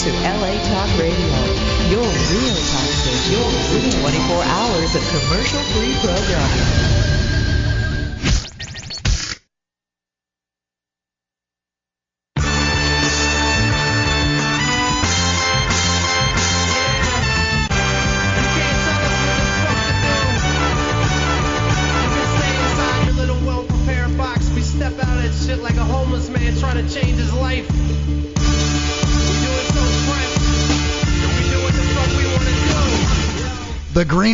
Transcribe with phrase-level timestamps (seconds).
[0.00, 1.32] to LA Talk Radio,
[1.88, 3.40] your real talk station
[3.72, 7.05] with 24 hours of commercial-free programming.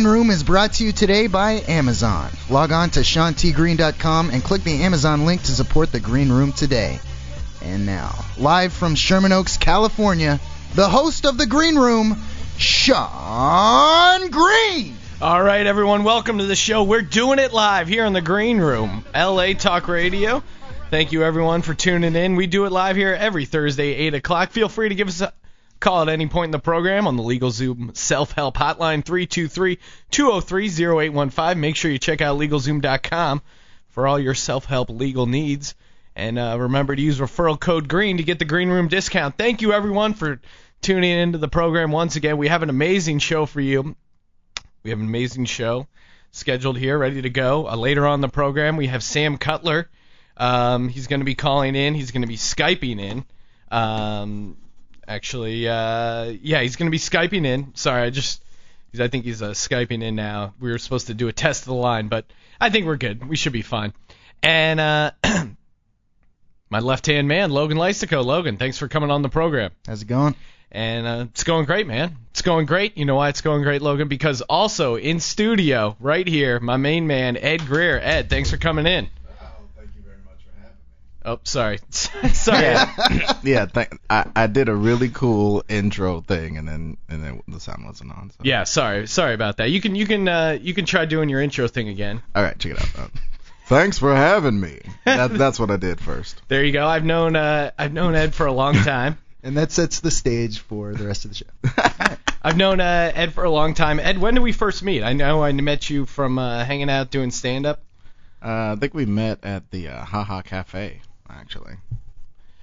[0.03, 2.29] Green Room is brought to you today by Amazon.
[2.49, 6.99] Log on to shantigreen.com and click the Amazon link to support the Green Room today.
[7.61, 10.41] And now, live from Sherman Oaks, California,
[10.75, 12.21] the host of the Green Room,
[12.57, 14.97] Sean Green.
[15.21, 16.83] All right, everyone, welcome to the show.
[16.83, 20.43] We're doing it live here in the Green Room, LA Talk Radio.
[20.89, 22.35] Thank you, everyone, for tuning in.
[22.35, 24.51] We do it live here every Thursday, 8 o'clock.
[24.51, 25.31] Feel free to give us a
[25.83, 29.03] call at any point in the program on the LegalZoom self-help hotline,
[30.11, 31.57] 323-203-0815.
[31.57, 33.41] Make sure you check out LegalZoom.com
[33.89, 35.75] for all your self-help legal needs.
[36.15, 39.37] And uh, remember to use referral code GREEN to get the Green Room discount.
[39.37, 40.39] Thank you, everyone, for
[40.81, 42.37] tuning into the program once again.
[42.37, 43.95] We have an amazing show for you.
[44.83, 45.87] We have an amazing show
[46.31, 47.67] scheduled here, ready to go.
[47.67, 49.89] Uh, later on the program, we have Sam Cutler.
[50.37, 51.93] Um, he's going to be calling in.
[51.93, 53.25] He's going to be Skyping in.
[53.71, 54.57] Um,
[55.07, 57.75] actually, uh, yeah, he's going to be Skyping in.
[57.75, 58.41] Sorry, I just,
[58.99, 60.53] I think he's uh, Skyping in now.
[60.59, 62.25] We were supposed to do a test of the line, but
[62.59, 63.27] I think we're good.
[63.27, 63.93] We should be fine.
[64.41, 65.11] And uh,
[66.69, 68.21] my left-hand man, Logan Lysico.
[68.21, 69.71] Logan, thanks for coming on the program.
[69.87, 70.35] How's it going?
[70.71, 72.17] And uh, it's going great, man.
[72.31, 72.97] It's going great.
[72.97, 74.07] You know why it's going great, Logan?
[74.07, 77.99] Because also in studio, right here, my main man, Ed Greer.
[77.99, 79.07] Ed, thanks for coming in.
[81.25, 81.79] Oh, sorry.
[81.89, 82.61] sorry.
[82.63, 87.41] Yeah, yeah th- I, I did a really cool intro thing, and then and then
[87.47, 88.31] the sound wasn't on.
[88.31, 88.37] So.
[88.43, 89.69] Yeah, sorry, sorry about that.
[89.69, 92.21] You can you can uh, you can try doing your intro thing again.
[92.35, 92.99] All right, check it out.
[92.99, 93.07] Uh,
[93.67, 94.81] thanks for having me.
[95.05, 96.41] That, that's what I did first.
[96.47, 96.85] There you go.
[96.85, 99.17] I've known uh, I've known Ed for a long time.
[99.45, 102.17] And that sets the stage for the rest of the show.
[102.41, 103.99] I've known uh, Ed for a long time.
[103.99, 105.03] Ed, when did we first meet?
[105.03, 107.81] I know I met you from uh, hanging out doing stand up.
[108.43, 111.75] Uh, I think we met at the uh, Haha Cafe, actually.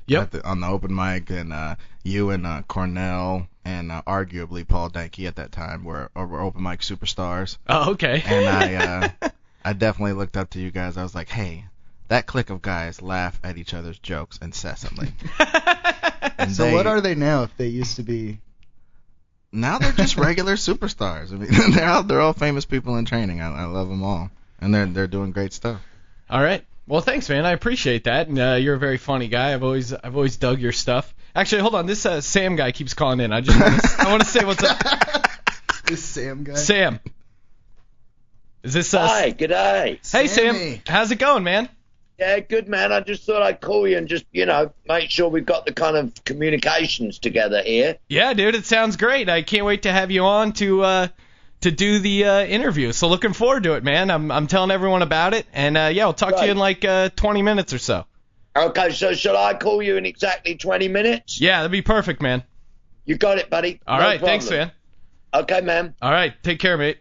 [0.07, 0.23] Yep.
[0.23, 4.67] At the, on the open mic, and uh, you and uh, Cornell and uh, arguably
[4.67, 7.59] Paul Danke at that time were, were open mic superstars.
[7.69, 8.23] Oh, okay.
[8.27, 8.75] And I
[9.23, 9.29] uh,
[9.65, 10.97] I definitely looked up to you guys.
[10.97, 11.65] I was like, hey,
[12.09, 15.13] that clique of guys laugh at each other's jokes incessantly.
[16.39, 18.39] And so they- what are they now if they used to be?
[19.53, 21.33] Now they're just regular superstars.
[21.33, 23.41] I mean, they're all they're all famous people in training.
[23.43, 25.81] I, I love them all, and they're they're doing great stuff.
[26.31, 26.65] All right.
[26.91, 27.47] Well, thanks, man.
[27.47, 28.27] I appreciate that.
[28.27, 29.55] And uh, you're a very funny guy.
[29.55, 31.15] I've always I've always dug your stuff.
[31.37, 31.87] Actually, hold on.
[31.87, 33.33] This uh, Sam guy keeps calling in.
[33.33, 34.77] I just wanna, I want to say what's up.
[35.87, 36.55] This Sam guy.
[36.55, 37.01] Sam.
[38.63, 39.99] Is this uh, Hi, g'day.
[40.09, 41.69] Hey Sam, how's it going, man?
[42.17, 42.93] Yeah, good man.
[42.93, 45.73] I just thought I'd call you and just, you know, make sure we've got the
[45.73, 47.99] kind of communications together here.
[48.09, 49.29] Yeah, dude, it sounds great.
[49.29, 51.09] I can't wait to have you on to uh
[51.63, 52.93] to do the uh, interview.
[52.93, 54.11] So looking forward to it, man.
[54.11, 56.85] I'm I'm telling everyone about it, and uh, yeah, I'll talk to you in like
[56.85, 58.05] uh, 20 minutes or so.
[58.57, 61.41] Okay, so shall I call you in exactly 20 minutes?
[61.41, 62.43] Yeah, that'd be perfect, man.
[63.05, 63.81] You got it, buddy.
[63.87, 64.73] All No right, thanks, man.
[65.33, 65.95] Okay, man.
[66.03, 66.99] All right, take care, mate.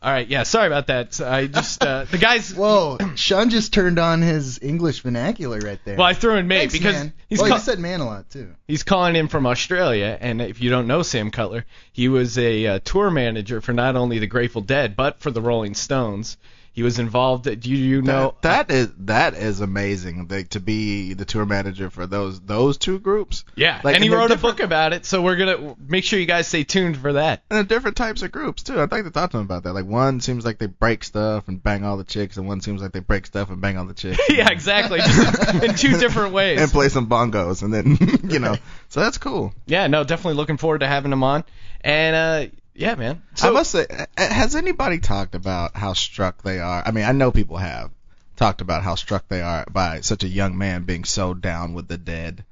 [0.00, 1.20] All right, yeah, sorry about that.
[1.20, 2.54] I just uh, the guys.
[2.56, 5.96] Whoa, Sean just turned on his English vernacular right there.
[5.96, 7.12] Well, I threw in mate Thanks, because man.
[7.28, 8.54] he's well, ca- you said man a lot too.
[8.68, 12.66] He's calling in from Australia, and if you don't know Sam Cutler, he was a
[12.66, 16.36] uh, tour manager for not only the Grateful Dead but for the Rolling Stones.
[16.78, 17.60] He was involved.
[17.60, 18.36] Do you know?
[18.42, 20.28] that, that is that is amazing.
[20.28, 23.44] Like, to be the tour manager for those those two groups.
[23.56, 25.04] yeah, like, and he and wrote a book about it.
[25.04, 27.42] So we're gonna make sure you guys stay tuned for that.
[27.50, 28.80] And different types of groups too.
[28.80, 29.72] I'd like to talk to him about that.
[29.72, 32.80] Like one seems like they break stuff and bang all the chicks, and one seems
[32.80, 34.20] like they break stuff and bang all the chicks.
[34.28, 35.00] yeah, exactly.
[35.00, 36.60] Just in two different ways.
[36.62, 38.54] and play some bongos, and then you know.
[38.88, 39.52] So that's cool.
[39.66, 41.42] yeah, no, definitely looking forward to having him on.
[41.80, 43.22] And uh, yeah, man.
[43.34, 46.82] So I must say, uh, has anybody talked about how struck they are?
[46.86, 47.90] I mean, I know people have
[48.36, 51.88] talked about how struck they are by such a young man being so down with
[51.88, 52.36] the dead.
[52.36, 52.44] Do-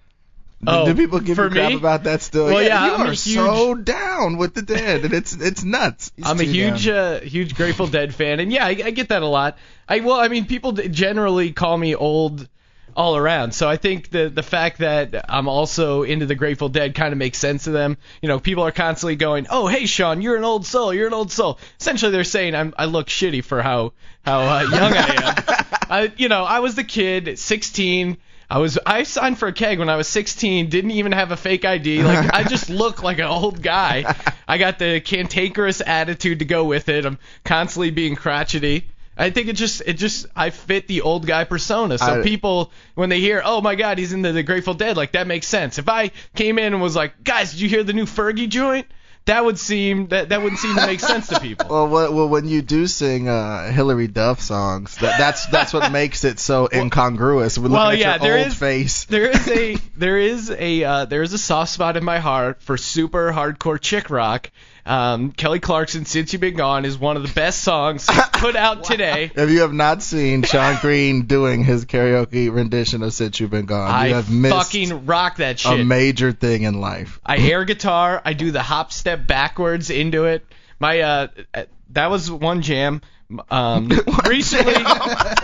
[0.68, 1.76] Oh, do people give you crap me?
[1.76, 2.46] about that still?
[2.46, 6.10] Well, yeah, you I'm are huge- so down with the dead, and it's it's nuts.
[6.24, 9.26] I'm a huge, uh, huge Grateful Dead fan, and yeah, I, I get that a
[9.26, 9.58] lot.
[9.88, 12.48] I well, I mean, people generally call me old
[12.96, 16.94] all around, so I think the the fact that I'm also into the Grateful Dead
[16.94, 17.98] kind of makes sense to them.
[18.22, 20.94] You know, people are constantly going, "Oh, hey, Sean, you're an old soul.
[20.94, 23.92] You're an old soul." Essentially, they're saying I'm I look shitty for how
[24.24, 25.66] how uh, young I am.
[25.90, 28.16] I, you know, I was the kid, 16.
[28.48, 30.68] I was I signed for a keg when I was 16.
[30.68, 32.02] Didn't even have a fake ID.
[32.02, 34.14] Like I just look like an old guy.
[34.46, 37.04] I got the cantankerous attitude to go with it.
[37.04, 38.88] I'm constantly being crotchety.
[39.16, 41.96] I think it just it just I fit the old guy persona.
[41.98, 44.96] So I- people when they hear, "Oh my God, he's in the, the Grateful Dead,"
[44.96, 45.78] like that makes sense.
[45.78, 48.86] If I came in and was like, "Guys, did you hear the new Fergie joint?"
[49.24, 51.66] That would seem that that wouldn't seem to make sense to people.
[51.70, 55.90] Well, well, well, when you do sing uh, Hilary Duff songs, that, that's that's what
[55.90, 57.58] makes it so incongruous.
[57.58, 59.04] We're looking Well, at yeah, your there old is- face.
[59.06, 62.62] there is a there is a uh, there is a soft spot in my heart
[62.62, 64.50] for super hardcore chick rock.
[64.86, 68.84] Um, Kelly Clarkson, "Since You've Been Gone" is one of the best songs put out
[68.84, 69.32] today.
[69.34, 73.66] If you have not seen Sean Green doing his karaoke rendition of "Since You've Been
[73.66, 75.80] Gone," I you have missed fucking rock that shit.
[75.80, 77.20] a major thing in life.
[77.26, 78.22] I air guitar.
[78.24, 80.46] I do the hop step backwards into it.
[80.78, 83.02] My uh, uh, that was one jam.
[83.50, 83.88] Um,
[84.28, 84.84] recently,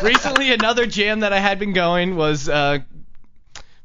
[0.02, 2.78] recently another jam that I had been going was uh,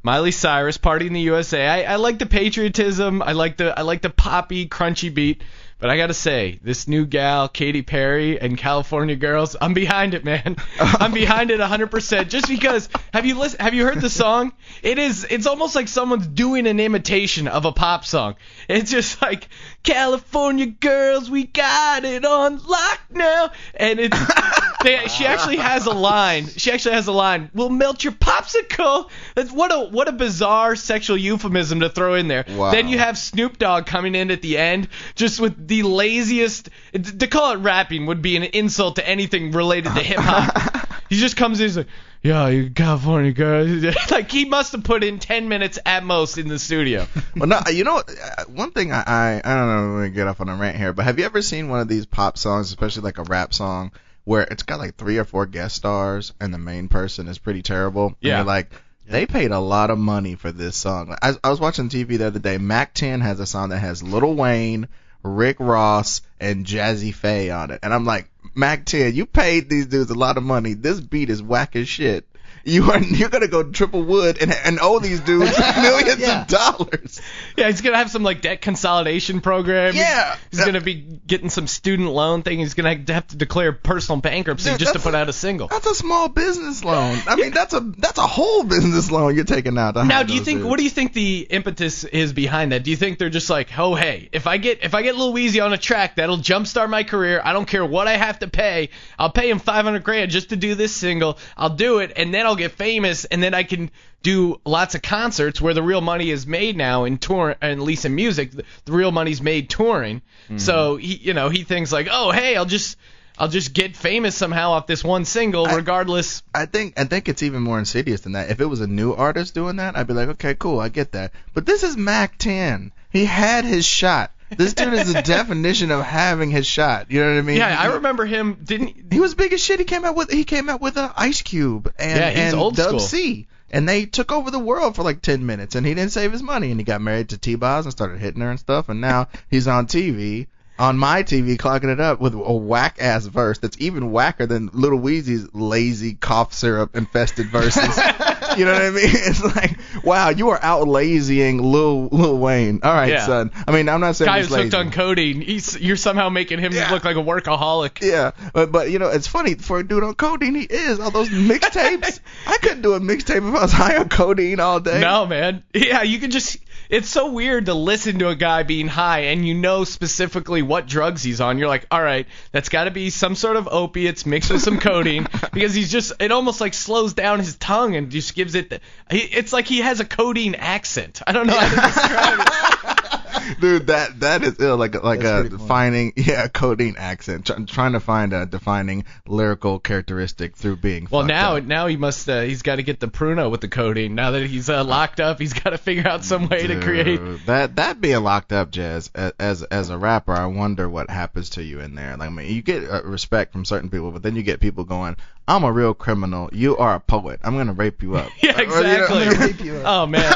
[0.04, 3.22] Miley Cyrus, "Party in the USA." I, I like the patriotism.
[3.22, 5.42] I like the I like the poppy, crunchy beat.
[5.80, 10.26] But I gotta say, this new gal, Katy Perry and California Girls, I'm behind it,
[10.26, 10.56] man.
[10.80, 12.30] I'm behind it 100%.
[12.30, 14.54] Just because, have you listen, have you heard the song?
[14.82, 18.38] It is, it's almost like someone's doing an imitation of a pop song.
[18.68, 19.50] It's just like
[19.84, 24.18] California Girls, we got it on lock now, and it's,
[24.84, 26.48] they, she actually has a line.
[26.48, 27.50] She actually has a line.
[27.54, 29.10] We'll melt your popsicle.
[29.36, 32.46] That's what a what a bizarre sexual euphemism to throw in there.
[32.48, 32.72] Wow.
[32.72, 36.70] Then you have Snoop Dogg coming in at the end, just with the laziest.
[36.94, 40.88] To call it rapping would be an insult to anything related to hip hop.
[41.10, 41.88] he just comes in, he's like,
[42.22, 43.66] "Yeah, you California girl."
[44.12, 47.08] like he must have put in 10 minutes at most in the studio.
[47.36, 50.28] well, no, you know, uh, one thing I, I I don't know, I'm gonna get
[50.28, 52.70] off on a rant here, but have you ever seen one of these pop songs,
[52.70, 53.92] especially like a rap song,
[54.28, 57.62] where it's got like three or four guest stars and the main person is pretty
[57.62, 58.08] terrible?
[58.08, 58.38] And Yeah.
[58.40, 58.70] you're like,
[59.08, 61.16] they paid a lot of money for this song.
[61.22, 62.58] I, I was watching TV the other day.
[62.58, 64.90] Mack 10 has a song that has Lil Wayne,
[65.24, 69.86] Rick Ross, and Jazze Pha on it, and I'm like, Mack 10, you paid these
[69.86, 70.74] dudes a lot of money.
[70.74, 72.28] This beat is whack as shit.
[72.68, 76.42] You are you're gonna go triple wood and and owe these dudes millions Yeah.
[76.42, 77.22] of dollars.
[77.56, 79.96] Yeah, he's gonna have some like debt consolidation program.
[79.96, 80.36] Yeah.
[80.52, 82.60] he's gonna be getting some student loan thing.
[82.60, 85.68] He's gonna have to declare personal bankruptcy Dude, just to put a- out a single.
[85.70, 87.18] That's a small business loan.
[87.26, 89.96] I mean, that's a that's a whole business loan you're taking out.
[89.96, 90.70] Now, do you think dudes.
[90.70, 92.84] what do you think the impetus is behind that?
[92.84, 95.34] Do you think they're just like, oh hey, if I get if I get Lil
[95.34, 97.42] Weezy on a track, that'll jumpstart my career.
[97.42, 98.90] I don't care what I have to pay.
[99.18, 101.38] I'll pay him 500 grand just to do this single.
[101.56, 103.92] I'll do it, and then I'll get famous, and then I can
[104.24, 107.80] do lots of concerts where the real money is made now in tour, and at
[107.80, 110.22] least in music, the, the real money's made touring.
[110.46, 110.58] Mm-hmm.
[110.58, 112.98] So he, you know, he thinks like, oh hey, I'll just
[113.40, 116.42] I'll just get famous somehow off this one single, I- regardless.
[116.54, 118.50] I think I think it's even more insidious than that.
[118.50, 121.12] If it was a new artist doing that, I'd be like, okay, cool, I get
[121.12, 121.34] that.
[121.54, 122.92] But this is Mack 10.
[123.12, 124.32] He had his shot.
[124.50, 127.12] This dude is the definition of having his shot.
[127.12, 127.58] You know what I mean?
[127.58, 128.60] Yeah, I remember him.
[128.64, 129.80] Didn't He was big as shit.
[129.80, 132.62] He came out with he came out with a Ice Cube and Yeah, he's and
[132.62, 133.00] old Dub school.
[133.00, 136.32] C, and they took over the world for like ten minutes, and he didn't save
[136.32, 138.90] his money, and he got married to T Boz and started hitting her and stuff,
[138.90, 140.48] and now he's on TV.
[140.80, 144.70] On my TV, clocking it up with a whack ass verse that's even whacker than
[144.74, 147.98] Little Weezy's lazy cough syrup infested verses.
[148.58, 149.10] you know what I mean?
[149.28, 152.80] It's like, wow, you are out lazying Lil Lil Wayne.
[152.84, 153.26] All right, Yeah.
[153.26, 153.52] son.
[153.68, 155.42] I mean, I'm not saying guy he's who's hooked on codeine.
[155.42, 156.92] He's you're somehow making him Yeah.
[156.92, 158.02] look like a workaholic.
[158.02, 161.12] Yeah, but but you know it's funny for a dude on codeine he is all
[161.12, 162.20] those mixtapes.
[162.48, 165.02] I couldn't do a mixtape if I was high on codeine all day.
[165.02, 165.64] No, man.
[165.74, 166.58] Yeah, you can just.
[166.90, 170.88] It's so weird to listen to a guy being high and you know specifically what
[170.88, 171.58] drugs he's on.
[171.58, 174.80] You're like, all right, that's got to be some sort of opiates mixed with some
[174.80, 176.14] codeine because he's just.
[176.20, 178.70] It almost like slows down his tongue and just gives it.
[178.70, 178.80] The,
[179.10, 181.22] it's like he has a codeine accent.
[181.26, 182.94] I don't know how to describe it.
[183.60, 184.78] dude, that that is ill.
[184.78, 185.50] Like like That's a funny.
[185.50, 187.46] defining yeah codeine accent.
[187.46, 191.08] Try, trying to find a defining lyrical characteristic through being.
[191.10, 191.64] Well, now up.
[191.64, 192.28] now he must.
[192.30, 194.16] Uh, he's got to get the pruno with the codeine.
[194.16, 197.20] Now that he's uh, locked up, he's got to figure out some way to create.
[197.46, 199.10] That that being locked up, Jazz,
[199.40, 202.18] as as a rapper, I wonder what happens to you in there.
[202.18, 204.84] Like, I mean, you get uh, respect from certain people, but then you get people
[204.84, 205.16] going,
[205.48, 206.50] "I'm a real criminal.
[206.52, 207.40] You are a poet.
[207.44, 209.48] I'm gonna rape you up." Yeah, Or, you know- exactly.
[209.48, 209.84] Rape you up.
[209.86, 210.34] Oh man.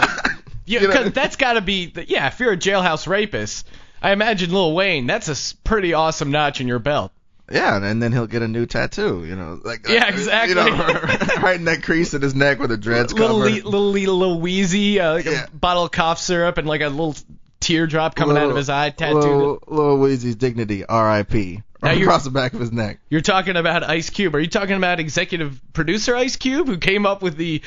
[0.72, 1.88] Yeah, You know- 'cause that's got to be.
[1.88, 3.68] the- Yeah, if you're a jailhouse rapist,
[4.02, 5.06] I imagine Lil Wayne.
[5.08, 7.12] That's a pretty awesome notch in your belt.
[7.52, 10.56] Yeah, and then he'll get a new tattoo, you know, like Yeah, uh, exactly.
[10.56, 10.72] You know,
[11.42, 13.50] right in that crease in his neck where the dreads Little cover.
[13.50, 15.46] le- little little, little wheezy, uh, like Yeah.
[15.46, 17.16] a bottle of cough syrup and like a little
[17.60, 19.24] teardrop coming out of his eye tattooed.
[19.24, 21.62] Little, little Weezy's dignity, R.I.P.
[21.82, 23.00] Now you're across the back of his neck.
[23.10, 24.36] you're talking about Ice Cube.
[24.36, 27.62] Are you talking about executive producer Ice Cube who came up with the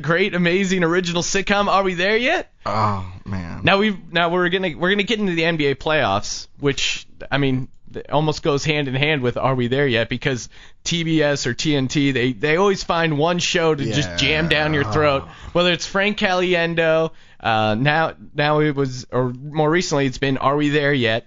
[0.00, 2.50] great, amazing original sitcom Are We There Yet?
[2.64, 3.60] Oh man.
[3.62, 7.68] Now we now we're gonna we're gonna get into the NBA playoffs, which I mean
[8.08, 10.08] almost goes hand in hand with Are We There Yet?
[10.08, 10.48] Because
[10.84, 15.24] TBS or TNT they they always find one show to just jam down your throat,
[15.52, 17.10] whether it's Frank Caliendo.
[17.38, 21.26] Uh, now now it was or more recently it's been Are We There Yet?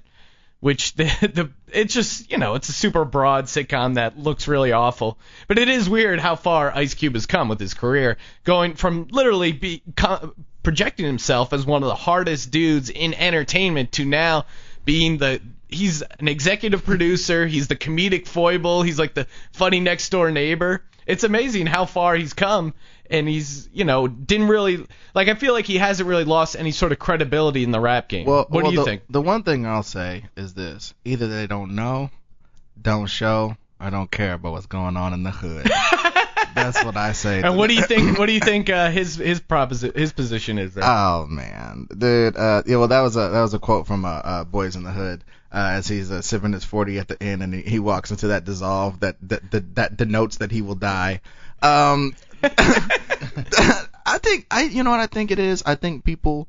[0.64, 4.72] Which the the it's just you know it's a super broad sitcom that looks really
[4.72, 5.18] awful,
[5.50, 8.16] but it is weird how far Ice Cube has come with his career,
[8.46, 13.92] going from literally be co- projecting himself as one of the hardest dudes in entertainment
[13.92, 14.46] to now
[14.86, 20.08] being the he's an executive producer, he's the comedic foible, he's like the funny next
[20.12, 20.82] door neighbor.
[21.06, 22.74] It's amazing how far he's come
[23.14, 26.72] and he's, you know, didn't really like I feel like he hasn't really lost any
[26.72, 28.26] sort of credibility in the rap game.
[28.26, 29.04] Well, what well, do you the, think?
[29.10, 32.10] The one thing I'll say is this: either they don't know,
[32.82, 35.70] don't show, or don't care about what's going on in the hood.
[36.56, 37.42] That's what I say.
[37.42, 40.58] And what do you think what do you think uh, his his proposi- his position
[40.58, 40.84] is there?
[40.86, 42.36] Oh man, dude.
[42.36, 44.84] Uh, yeah, well, that was a that was a quote from uh, uh Boys in
[44.84, 45.24] the Hood.
[45.52, 48.30] Uh, as he's uh, sipping his 40 at the end, and he, he walks into
[48.30, 51.22] that dissolve that that, that that denotes that he will die.
[51.62, 52.16] Um,
[54.06, 55.64] I think I you know what I think it is.
[55.66, 56.48] I think people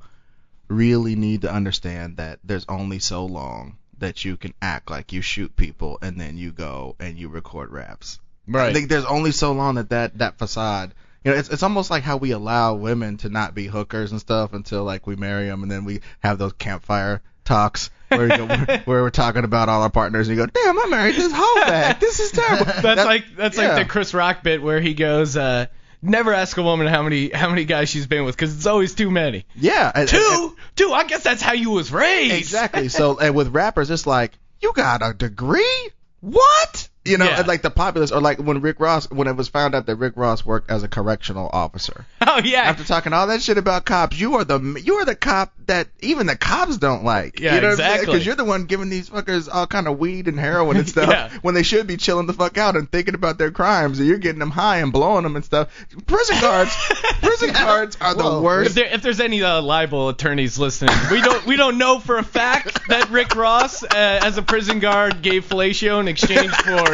[0.69, 5.23] really need to understand that there's only so long that you can act like you
[5.23, 8.19] shoot people and then you go and you record raps.
[8.47, 8.71] Right.
[8.71, 10.95] I think there's only so long that that, that facade.
[11.25, 14.21] You know, it's it's almost like how we allow women to not be hookers and
[14.21, 18.47] stuff until like we marry them, and then we have those campfire talks where, go,
[18.85, 21.55] where we're talking about all our partners, and you go, "Damn, I married this hoe
[21.67, 21.99] back.
[22.01, 23.69] This is terrible." That's That- like that's yeah.
[23.75, 25.65] like the Chris Rock bit where he goes, uh,
[26.05, 28.95] "Never ask a woman how many how many guys she's been with, because it's always
[28.95, 30.93] too many." yeah, and- and- Two, two.
[30.93, 32.35] I guess that's how you was raised.
[32.35, 32.89] Exactly.
[32.89, 35.89] So and with rappers, it's like you got a degree.
[36.21, 36.89] What?
[37.07, 37.43] You know, Yeah.
[37.47, 40.15] like the populace, or like when Rick Ross, when it was found out that Rick
[40.17, 42.07] Ross worked as a correctional officer.
[42.27, 42.63] Oh yeah.
[42.63, 45.89] After talking all that shit about cops, you are the you are the cop that
[46.01, 47.39] even the cops don't like.
[47.39, 48.07] Yeah, you know exactly.
[48.07, 51.11] Because you're the one giving these fuckers all kind of weed and heroin and stuff
[51.11, 51.29] Yeah.
[51.43, 54.19] when they should be chilling the fuck out and thinking about their crimes, and you're
[54.19, 55.69] getting them high and blowing them and stuff.
[56.07, 56.75] Prison guards,
[57.23, 58.39] prison guards are the Whoa.
[58.39, 58.75] if, worst.
[58.75, 62.25] there, if there's any uh, libel attorneys listening, we don't we don't know for a
[62.25, 66.94] fact that Rick Ross, uh, as a prison guard, gave fellatio in exchange for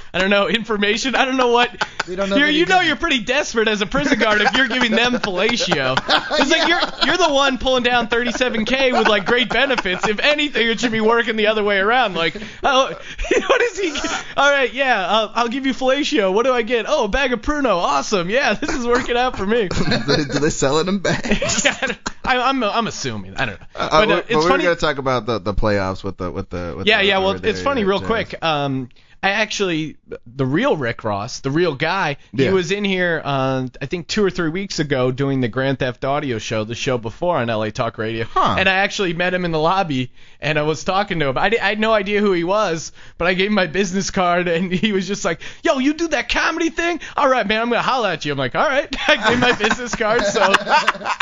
[0.13, 1.15] I don't know information.
[1.15, 1.69] I don't know what.
[2.05, 4.91] Don't know You're, you know you're pretty desperate as a prison guard if you're giving
[4.91, 5.97] them fellatio.
[6.41, 10.07] It's like you're you're the one pulling down 37k with like great benefits.
[10.07, 12.15] If anything, it should be working the other way around.
[12.15, 12.93] Like, oh,
[13.47, 13.91] what is he?
[14.35, 16.33] All right, yeah, I'll, I'll give you fellatio.
[16.33, 16.85] What do I get?
[16.87, 17.77] Oh, a bag of Pruno.
[17.77, 18.29] Awesome.
[18.29, 19.67] Yeah, this is working out for me.
[19.67, 21.63] do, they, sell it in bags?
[21.65, 21.77] Yeah,
[22.23, 23.35] I I, I'm I'm assuming.
[23.35, 23.67] I don't know.
[23.75, 24.63] Uh, But uh, but it's we were funny.
[24.63, 27.17] gonna talk about the the playoffs with the with the with Yeah, the, yeah.
[27.19, 28.35] Well, it's funny, real quick.
[28.43, 28.89] Um,
[29.23, 32.51] I actually, the real Rick Ross, the real guy, he Yeah.
[32.51, 36.03] was in here, uh, I think two or three weeks ago doing the Grand Theft
[36.03, 38.25] Audio show, the show before on LA Talk Radio.
[38.25, 38.55] Huh.
[38.59, 41.37] And I actually met him in the lobby, and I was talking to him.
[41.37, 44.11] I, di- I had no idea who he was, but I gave him my business
[44.11, 46.99] card, and he was just like, "Yo, you do that comedy thing?
[47.15, 49.39] All right, man, I'm gonna holla at you." I'm like, "All right." I gave him
[49.39, 50.41] my business card, so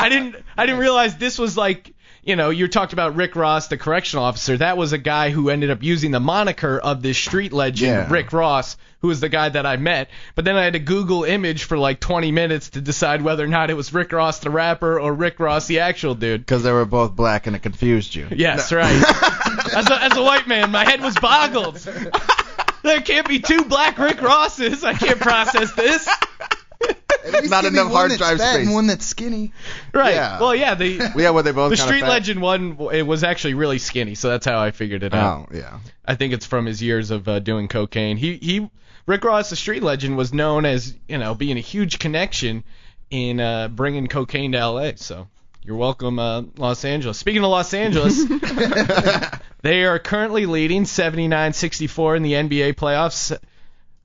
[0.00, 3.68] I didn't, I didn't realize this was like you know, you talked about Rick Ross,
[3.68, 4.56] the correctional officer.
[4.56, 8.12] That was a guy who ended up using the moniker of this street legend, Yeah.
[8.12, 10.10] Rick Ross, who was the guy that I met.
[10.34, 13.48] But then I had to Google image for like 20 minutes to decide whether or
[13.48, 16.42] not it was Rick Ross, the rapper, or Rick Ross, the actual dude.
[16.42, 18.28] Because they were both black and it confused you.
[18.30, 18.84] Yes, right.
[19.74, 21.76] as, a, as a white man, my head was boggled.
[22.82, 24.84] there can't be two black Rick Rosses.
[24.84, 26.06] I can't process this.
[26.82, 28.66] At least Not give me enough one hard that's drive fat space.
[28.66, 29.52] And one that's skinny.
[29.92, 30.14] Right.
[30.14, 30.40] Yeah.
[30.40, 32.08] Well, yeah, the Yeah, well, they both the street fat.
[32.08, 35.48] legend one it was actually really skinny, so that's how I figured it out.
[35.50, 35.80] Oh, yeah.
[36.04, 38.16] I think it's from his years of uh, doing cocaine.
[38.16, 38.70] He he
[39.06, 42.64] Rick Ross, the street legend, was known as you know being a huge connection
[43.10, 44.96] in uh, bringing cocaine to L.A.
[44.96, 45.28] So
[45.62, 47.18] you're welcome, uh, Los Angeles.
[47.18, 48.24] Speaking of Los Angeles,
[49.62, 53.36] they are currently leading 79-64 in the NBA playoffs.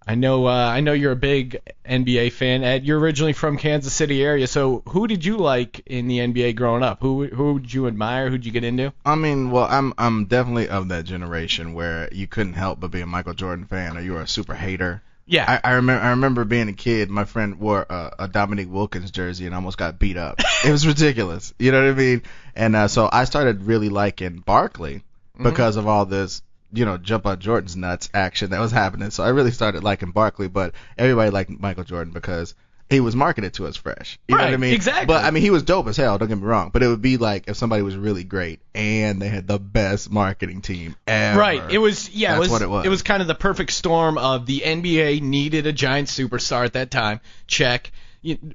[0.07, 2.63] I know uh, I know you're a big NBA fan.
[2.63, 4.45] Ed, you're originally from Kansas City area.
[4.45, 7.01] So who did you like in the NBA growing up?
[7.01, 8.29] Who who did you admire?
[8.29, 8.93] Who'd you get into?
[9.03, 13.01] I mean, well, I'm I'm definitely of that generation where you couldn't help but be
[13.01, 15.01] a Michael Jordan fan, or you were a super hater.
[15.27, 15.59] Yeah.
[15.63, 17.09] I, I remember I remember being a kid.
[17.09, 20.39] My friend wore a, a Dominique Wilkins jersey and almost got beat up.
[20.65, 21.51] it was ridiculous.
[21.57, 22.21] You know what I mean?
[22.55, 25.01] And uh, so I started really liking Barkley
[25.41, 26.41] because of all this,
[26.75, 29.10] you know, jump on Jordan's nuts action that was happening.
[29.12, 32.53] So I really started liking Barkley, but everybody liked Michael Jordan because
[32.88, 34.20] he was marketed to us fresh.
[34.27, 34.74] You know what I Right, mean?
[34.75, 35.08] exactly.
[35.08, 36.20] But I mean, he was dope as hell.
[36.20, 36.70] Don't get me wrong.
[36.72, 40.12] But it would be like if somebody was really great and they had the best
[40.12, 41.39] marketing team ever.
[41.39, 41.63] Right.
[41.72, 42.34] It was yeah.
[42.34, 42.86] That's it was, what it was.
[42.86, 46.74] It was kind of the perfect storm of the NBA needed a giant superstar at
[46.74, 47.22] that time.
[47.48, 47.91] Check.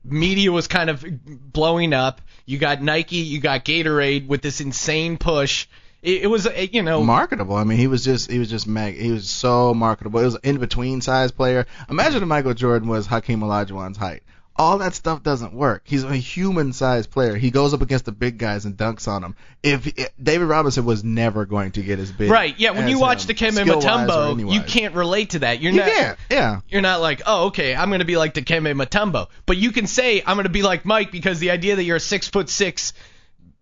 [0.04, 1.04] Media was kind of
[1.52, 2.20] blowing up.
[2.46, 3.16] You got Nike.
[3.16, 5.66] You got Gatorade with this insane push.
[6.02, 7.56] It, it was uh, you know marketable.
[7.56, 8.96] I mean, he was just he was just mag.
[8.96, 10.20] He was so marketable.
[10.20, 11.66] It was an in between size player.
[11.88, 14.22] Imagine if Michael Jordan was Hakeem Olajuwon's height.
[14.56, 15.82] All that stuff doesn't work.
[15.84, 17.34] He's a human sized player.
[17.34, 19.34] He goes up against the big guys and dunks on them.
[19.62, 22.30] If, if David Robinson was never going to get as big.
[22.30, 22.54] Right.
[22.58, 22.72] Yeah.
[22.72, 25.62] When you watch him, Dikembe Mutombo, you can't relate to that.
[25.62, 25.88] You're You not.
[25.88, 26.18] can't.
[26.30, 26.60] Yeah.
[26.68, 30.22] You're not like, oh, okay, I'm gonna be like Dikembe Mutombo, but you can say
[30.26, 32.92] I'm gonna be like Mike because the idea that you're a six foot six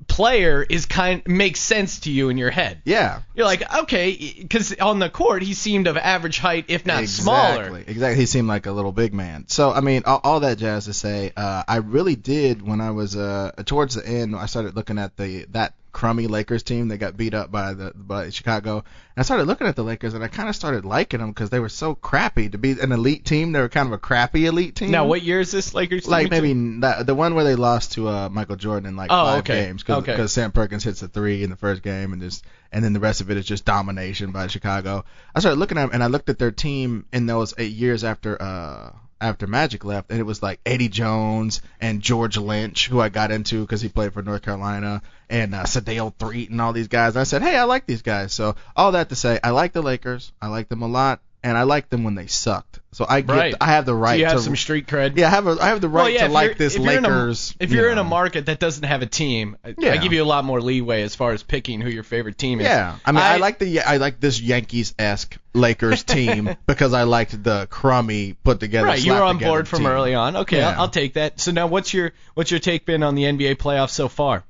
[0.08, 2.82] player is kind makes sense to you in your head.
[2.84, 3.20] Yeah.
[3.34, 7.22] You're like, okay, because on the court he seemed of average height, if not exactly,
[7.22, 7.78] smaller.
[7.86, 8.16] Exactly.
[8.16, 9.44] He seemed like a little big man.
[9.48, 12.90] So I mean, all, all that jazz to say, uh, I really did when I
[12.90, 14.34] was uh, towards the end.
[14.34, 17.90] I started looking at the that crummy Lakers team that got beat up by the
[17.92, 18.76] by Chicago.
[18.76, 18.84] And
[19.16, 21.58] I started looking at the Lakers, and I kind of started liking them because they
[21.58, 23.50] were so crappy to be an elite team.
[23.50, 24.92] They were kind of a crappy elite team.
[24.92, 26.04] Now, what year is this Lakers?
[26.04, 26.12] team?
[26.12, 26.52] Like maybe
[26.82, 29.64] that, the one where they lost to uh, Michael Jordan in like Oh, five okay.
[29.66, 30.26] games because Okay.
[30.28, 33.20] Sam Perkins hits a three in the first game and just and then the rest
[33.20, 35.04] of it is just domination by Chicago.
[35.34, 38.04] I started looking at them and I looked at their team in those eight years
[38.04, 43.00] after uh after Magic left and it was like Eddie Jones and George Lynch who
[43.00, 46.72] I got into because he played for North Carolina and uh, Sedale Threatt and all
[46.72, 47.14] these guys.
[47.14, 48.32] And I said, hey, I like these guys.
[48.32, 50.32] So all that to say, I like the Lakers.
[50.40, 52.77] I like them a lot and I like them when they sucked.
[52.98, 53.54] So I get Right.
[53.60, 55.16] I have the So right you have to some street cred.
[55.16, 56.82] yeah, I have a, I have the right Well, yeah, to like you're- this if
[56.82, 57.54] you're in a- Lakers.
[57.60, 60.20] if you you're in a market that doesn't have a team, I- I give you
[60.20, 62.64] a lot more leeway as far as picking who your favorite team is.
[62.66, 67.04] Yeah, I mean, I, like the I like this Yankees esque Lakers team because I
[67.04, 68.88] liked the crummy put together.
[68.88, 69.86] Right, you were on board from team.
[69.86, 70.34] early on.
[70.34, 70.70] Okay, Yeah.
[70.70, 71.38] I'll, I'll take that.
[71.38, 74.42] So now, what's your what's your take been on the NBA playoffs so far?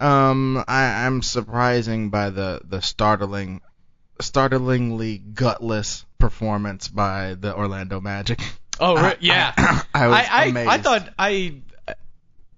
[0.00, 3.60] Um, I, I'm surprising by the the startling,
[4.20, 8.40] startlingly gutless performance by the Orlando Magic.
[8.80, 9.52] Oh, I- re- yeah.
[9.94, 10.70] I was I, amazed.
[10.70, 11.54] I thought I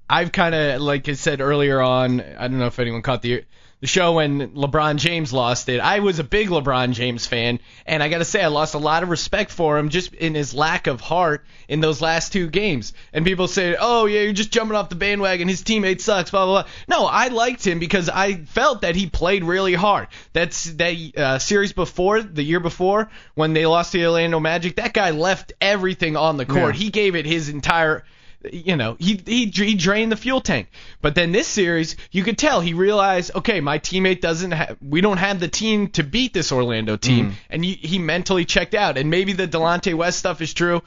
[0.09, 2.21] I've kind of like I said earlier on.
[2.21, 3.45] I don't know if anyone caught the
[3.81, 5.81] the show when LeBron James lost it.
[5.81, 8.79] I was a big LeBron James fan, and I got to say I lost a
[8.79, 12.49] lot of respect for him just in his lack of heart in those last two
[12.49, 12.95] games.
[13.13, 15.47] And people say, "Oh yeah, you're just jumping off the bandwagon.
[15.49, 16.71] His teammate sucks." Blah blah blah.
[16.89, 20.09] No, I liked him because I felt that he played really hard.
[20.33, 24.77] That's that uh, series before, the year before, when they lost to the Orlando Magic.
[24.77, 26.77] That guy left everything on the court.
[26.77, 26.85] Yeah.
[26.85, 28.05] He gave it his entire
[28.53, 30.69] you know, he, he he drained the fuel tank.
[31.01, 35.01] But then this series, you could tell he realized, okay, my teammate doesn't have, we
[35.01, 37.37] don't have the team to beat this Orlando team, mm-hmm.
[37.51, 38.99] and he, he mentally checked out.
[38.99, 40.83] And maybe the Delonte West stuff is true.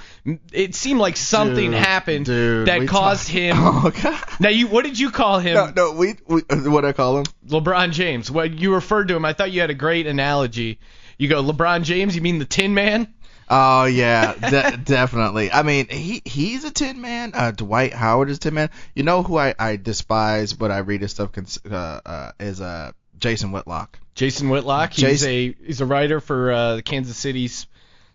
[0.52, 3.56] It seemed like something Dude, happened dude, that caused talk- him.
[3.58, 4.24] Oh god.
[4.40, 5.54] Now, you what did you call him?
[5.54, 7.26] No, no, we, we what I call him?
[7.48, 8.30] LeBron James.
[8.30, 9.26] What you referred to him?
[9.26, 10.80] I thought you had a great analogy.
[11.18, 12.16] You go LeBron James.
[12.16, 13.14] You mean the Tin Man?
[13.50, 15.52] Oh yeah, de- definitely.
[15.52, 17.32] I mean, he he's a tin man.
[17.34, 18.70] Uh, Dwight Howard is a tin man.
[18.94, 22.62] You know who I I despise, but I read his stuff cons- uh, uh, is
[22.62, 24.00] uh Jason Whitlock.
[24.16, 24.94] Jason Whitlock.
[24.94, 27.66] He's Jason- a he's a writer for uh, the Kansas City's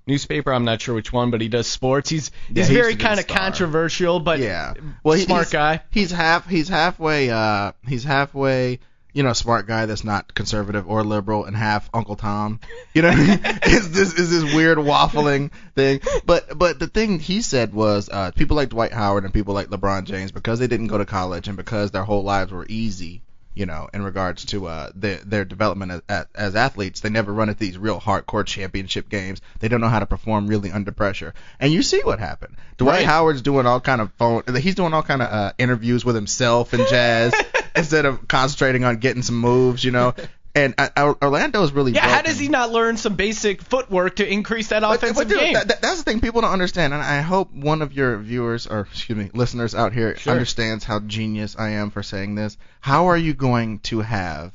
[0.06, 0.52] newspaper.
[0.52, 2.10] I'm not sure which one, but he does sports.
[2.10, 3.38] He's he's he very kind of star.
[3.38, 5.80] controversial, but yeah, well, smart he's, guy.
[5.90, 8.80] He's half he's halfway uh he's halfway
[9.14, 12.60] you know smart guy that's not conservative or liberal and half Uncle Tom.
[12.92, 16.00] You know, is this is this weird waffling thing.
[16.26, 19.68] But but the thing he said was uh people like Dwight Howard and people like
[19.68, 23.22] LeBron James because they didn't go to college and because their whole lives were easy.
[23.54, 27.48] You know, in regards to uh, their their development as, as, athletes, they never run
[27.48, 29.40] at these real hardcore championship games.
[29.60, 32.56] They don't know how to perform really under pressure, and you see what happened.
[32.76, 33.06] Dwight Right.
[33.06, 34.42] Howard's doing all kind of phone.
[34.60, 37.32] He's doing all kind of uh, interviews with himself and jazz
[37.76, 39.84] instead of concentrating on getting some moves.
[39.84, 40.14] You know,
[40.54, 42.08] and uh, uh, Orlando's really yeah.
[42.08, 45.38] How does he not learn some basic footwork to increase that But- offensive but dude,
[45.40, 45.54] game?
[45.54, 48.80] that- that's the thing people don't understand, and I hope one of your viewers or
[48.90, 50.32] excuse me, listeners out here Sure.
[50.32, 52.56] understands how genius I am for saying this.
[52.80, 54.52] How are you going to have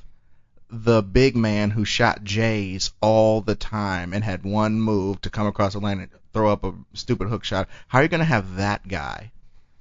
[0.71, 5.47] the big man who shot Jays all the time and had one move to come
[5.47, 7.67] across the lane and throw up a stupid hook shot?
[7.87, 9.31] How are you going to have that guy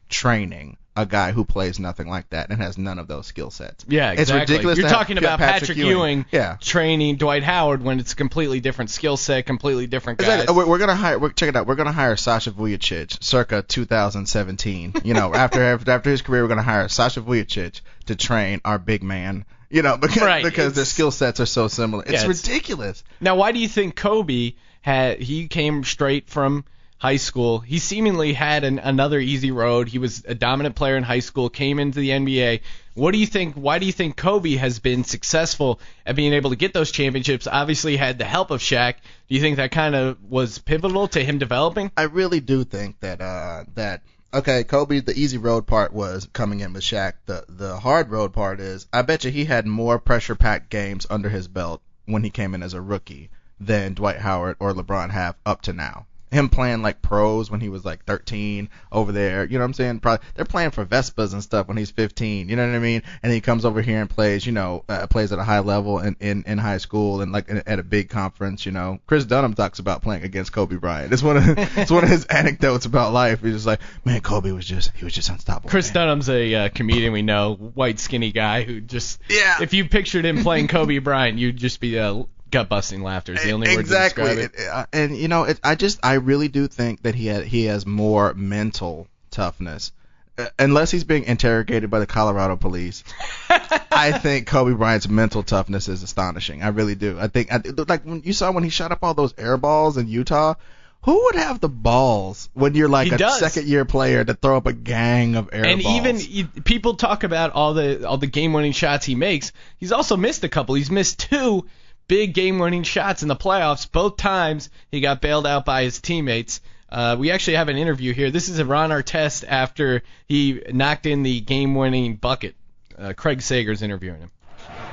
[0.08, 3.84] training a guy who plays nothing like that and has none of those skill sets?
[3.88, 4.54] yeah, It's exactly.
[4.54, 5.90] ridiculous You're talking about Patrick Patrick, Ewing.
[5.90, 6.56] Ewing, Yeah.
[6.60, 10.42] training Dwight Howard when it's a completely different skill set, completely different guys.
[10.42, 10.64] Exactly.
[10.64, 11.18] We're, gonna hire.
[11.18, 11.66] We're, check it out.
[11.66, 14.94] We're gonna hire Sasha Vujacic, circa 2017.
[15.04, 19.02] You know, after after his career, we're gonna hire Sasha Vujacic to train our big
[19.02, 19.44] man.
[19.70, 22.02] You know, because Right, because their skill sets are so similar.
[22.04, 23.04] It's Yeah, it's- ridiculous.
[23.20, 25.20] Now, why do you think Kobe had?
[25.20, 26.64] He came straight from
[26.98, 27.60] high school.
[27.60, 29.88] He seemingly had an, another easy road.
[29.88, 32.60] He was a dominant player in high school, came into the NBA.
[32.94, 33.54] What do you think?
[33.54, 37.46] Why do you think Kobe has been successful at being able to get those championships?
[37.46, 38.94] Obviously, had the help of Shaq.
[39.28, 41.92] Do you think that kind of was pivotal to him developing?
[41.96, 44.02] I really do think that uh that
[44.34, 47.12] okay, Kobe the easy road part was coming in with Shaq.
[47.26, 51.06] The the hard road part is I bet you he had more pressure packed games
[51.08, 53.30] under his belt when he came in as a rookie
[53.60, 56.06] than Dwight Howard or LeBron have up to now.
[56.30, 59.74] Him playing like pros when he was like 13 over there, you know what I'm
[59.74, 60.00] saying?
[60.00, 63.02] Probably they're playing for Vespas and stuff when he's 15, you know what I mean?
[63.22, 65.98] And he comes over here and plays, you know, uh, plays at a high level
[66.00, 68.98] in in, in high school and like in, at a big conference, you know.
[69.06, 71.12] Chris Dunham talks about playing against Kobe Bryant.
[71.12, 71.44] It's one of
[71.78, 73.42] it's one of his anecdotes about life.
[73.42, 75.70] He's just like, man, Kobe was just he was just unstoppable.
[75.70, 76.06] Chris man.
[76.06, 79.62] Dunham's a uh, comedian we know, white skinny guy who just Yeah.
[79.62, 83.34] if you pictured him playing Kobe Bryant, you'd just be uh, gut busting laughter.
[83.34, 84.22] Is the only exactly.
[84.24, 84.62] word to describe it.
[84.62, 87.44] It- uh, and you know, it, I just I really do think that he had,
[87.44, 89.92] he has more mental toughness.
[90.36, 93.02] Uh, unless he's being interrogated by the Colorado police,
[93.90, 96.62] I think Kobe Bryant's mental toughness is astonishing.
[96.62, 97.18] I really do.
[97.18, 99.96] I think I, like when you saw when he shot up all those air balls
[99.96, 100.54] in Utah.
[101.02, 103.38] Who would have the balls when you're like He a does.
[103.38, 105.96] second year player to throw up a gang of air and balls?
[106.04, 109.52] And even people talk about all the all the game-winning shots he makes.
[109.78, 110.74] He's also missed a couple.
[110.74, 111.66] He's missed two
[112.08, 113.90] big game-winning shots in the playoffs.
[113.90, 116.60] Both times he got bailed out by his teammates.
[116.90, 118.30] Uh, we actually have an interview here.
[118.30, 122.54] This is Ron Artest after he knocked in the game-winning bucket.
[122.98, 124.30] Uh, Craig Sager's interviewing him.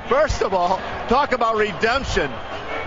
[0.09, 2.29] First of all, talk about redemption.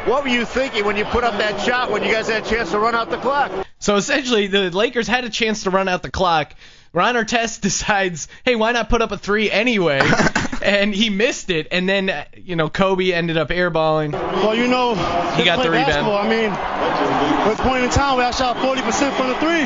[0.05, 2.49] What were you thinking when you put up that shot when you guys had a
[2.49, 3.67] chance to run out the clock?
[3.79, 6.55] So essentially, the Lakers had a chance to run out the clock.
[6.93, 10.01] Ron Artest decides, hey, why not put up a three anyway?
[10.63, 11.69] and he missed it.
[11.71, 14.13] And then, uh, you know, Kobe ended up airballing.
[14.13, 14.95] Well, you know,
[15.37, 15.87] He got the rebound.
[15.87, 16.17] basketball.
[16.19, 19.63] I mean, at this point in time where I shot 40% from the three,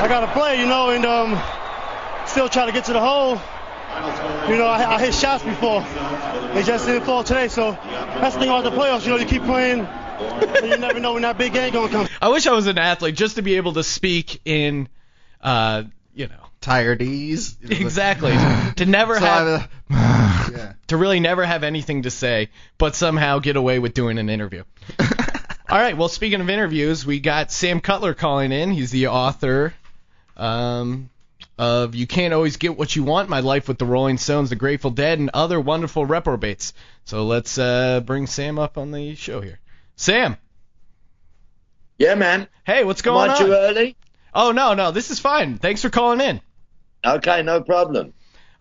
[0.00, 1.40] I got to play, you know, and um,
[2.26, 3.40] still try to get to the hole.
[4.48, 5.82] You know, I, I hit shots before.
[6.54, 7.48] They just didn't fall today.
[7.48, 9.04] So that's the thing about the playoffs.
[9.04, 12.08] You know, you keep playing, and you never know when that big game gonna come.
[12.20, 14.88] I wish I was an athlete just to be able to speak in,
[15.42, 17.56] uh, you know, tired ease.
[17.62, 18.32] exactly.
[18.76, 20.72] to never So have, I- yeah.
[20.88, 22.48] to really never have anything to say,
[22.78, 24.62] but somehow get away with doing an interview.
[25.68, 25.96] All right.
[25.96, 28.70] Well, speaking of interviews, we got Sam Cutler calling in.
[28.72, 29.72] He's the author
[30.36, 31.08] um,
[31.56, 34.56] of "You Can't Always Get What You Want: My Life with the Rolling Stones, The
[34.56, 39.40] Grateful Dead, and Other Wonderful Reprobates." So let's uh, bring Sam up on the show
[39.40, 39.60] here.
[39.96, 40.36] Sam,
[41.98, 42.48] Yeah, man.
[42.64, 43.38] hey, what's Am going I on?
[43.40, 43.96] too early?
[44.34, 45.58] Oh no, no, this is fine.
[45.58, 46.40] Thanks for calling in.
[47.04, 48.12] Okay, no problem.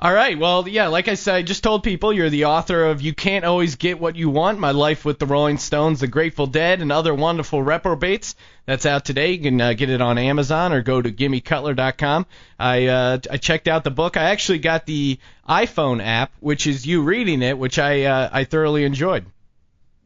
[0.02, 0.36] All right.
[0.36, 3.46] Well, yeah, like I said, I just told people you're the author of You Can't
[3.46, 6.92] Always Get What You Want My Life with the Rolling Stones, The Grateful Dead, and
[6.92, 8.34] Other Wonderful Reprobates.
[8.66, 9.34] That's out today.
[9.34, 12.26] You can uh, get it on Amazon or go to gimmecutler.com.
[12.58, 14.18] I, uh, I checked out the book.
[14.18, 18.46] I actually got the iPhone app, which is you reading it, which I, uh, I
[18.46, 19.28] thoroughly enjoyed.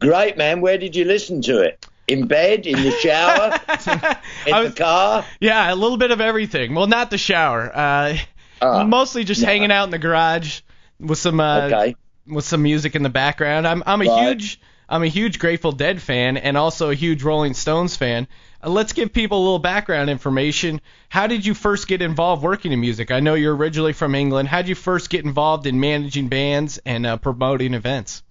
[0.01, 0.59] Great, man.
[0.59, 1.87] Where did you listen to it?
[2.07, 3.59] In bed, in the shower,
[4.47, 5.25] in I the car?
[5.39, 6.75] Yeah, a little bit of everything.
[6.75, 7.71] Well, not the shower.
[7.75, 8.17] Uh,
[8.61, 9.47] Ah, mostly just yeah.
[9.49, 10.61] hanging out in the garage
[10.99, 11.95] with some uh, okay.
[12.25, 13.67] with some music in the background.
[13.67, 14.27] I'm I'm a Right.
[14.29, 18.27] huge I'm a huge Grateful Dead fan and also a huge Rolling Stones fan.
[18.63, 20.79] Uh, let's give people a little background information.
[21.09, 23.11] How did you first get involved working in music?
[23.11, 24.47] I know you're originally from England.
[24.47, 28.23] How did you first get involved in managing bands and uh, promoting events?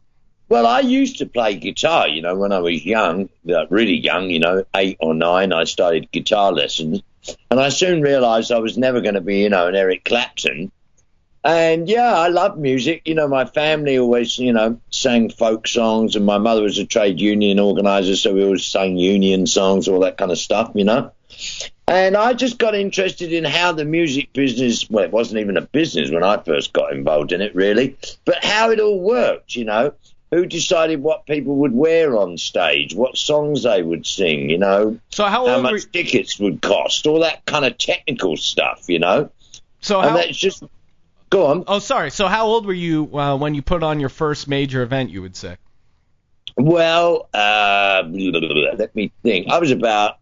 [0.48, 4.38] Well, I used to play guitar, you know, when I was young, really young, you
[4.38, 7.02] know, eight or nine, I started guitar lessons.
[7.50, 10.70] And I soon realized I was never going to be, you know, an Eric Clapton.
[11.42, 13.02] And yeah, I love music.
[13.06, 16.86] You know, my family always, you know, sang folk songs, and my mother was a
[16.86, 20.84] trade union organizer, so we always sang union songs, all that kind of stuff, you
[20.84, 21.12] know.
[21.86, 25.62] And I just got interested in how the music business, well, it wasn't even a
[25.62, 29.66] business when I first got involved in it, really, but how it all worked, you
[29.66, 29.92] know.
[30.34, 34.98] Who decided what people would wear on stage, what songs they would sing, you know,
[35.10, 39.30] So how how much tickets would cost, all that kind of technical stuff, you know.
[39.80, 40.64] so And how that's just,
[41.30, 41.64] go on.
[41.68, 42.10] Oh, sorry.
[42.10, 45.22] So how old were you uh, when you put on your first major event, you
[45.22, 45.56] would say?
[46.56, 49.48] Well, uh, let me think.
[49.48, 50.18] I was about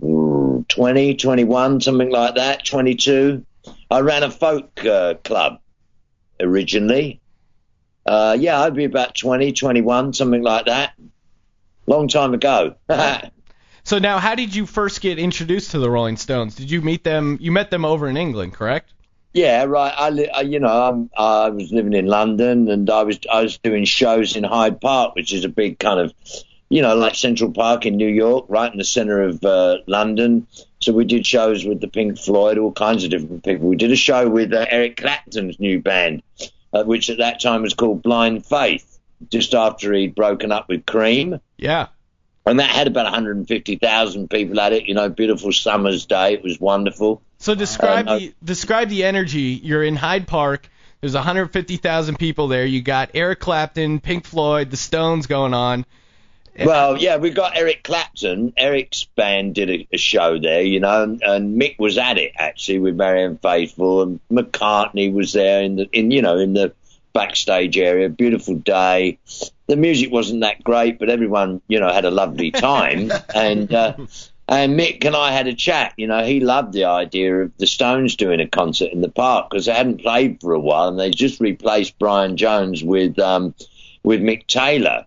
[0.00, 3.44] mm, 20, 21, something like that, 22.
[3.90, 5.58] I ran a folk uh, club
[6.40, 7.20] originally.
[8.04, 10.94] Uh, yeah, I'd be about 20, 21, something like that.
[11.86, 12.74] Long time ago.
[13.84, 16.54] So now, how did you first get introduced to the Rolling Stones?
[16.54, 17.38] Did you meet them?
[17.40, 18.92] You met them over in England, correct?
[19.32, 19.92] Yeah, right.
[19.96, 23.42] I, li- I you know, I'm, I was living in London, and I was I
[23.42, 26.14] was doing shows in Hyde Park, which is a big kind of
[26.72, 30.46] you know, like Central Park in New York, right in the center of uh, London.
[30.80, 33.68] So we did shows with the Pink Floyd, all kinds of different people.
[33.68, 36.22] We did a show with uh, Eric Clapton's new band,
[36.72, 38.98] uh, which at that time was called Blind Faith,
[39.30, 41.40] just after he'd broken up with Cream.
[41.56, 41.88] Yeah.
[42.44, 44.86] And that had about 150,000 people at it.
[44.86, 46.34] You know, beautiful summer's day.
[46.34, 47.22] It was wonderful.
[47.38, 49.60] So describe Uh, the describe the energy.
[49.62, 50.68] You're in Hyde Park.
[51.00, 52.64] There's 150,000 people there.
[52.64, 55.84] You got Eric Clapton, Pink Floyd, the Stones going on.
[56.58, 58.52] Well, yeah, we got Eric Clapton.
[58.56, 62.32] Eric's band did a, a show there, you know, and, and Mick was at it
[62.36, 66.74] actually with Marianne Faithfull, and McCartney was there in the in you know in the
[67.12, 68.08] backstage area.
[68.08, 69.18] Beautiful day.
[69.66, 73.94] The music wasn't that great, but everyone you know had a lovely time, and uh,
[74.48, 75.94] and Mick and I had a chat.
[75.96, 79.48] You know, he loved the idea of the Stones doing a concert in the park
[79.48, 83.54] because they hadn't played for a while, and they just replaced Brian Jones with um,
[84.02, 85.06] with Mick Taylor.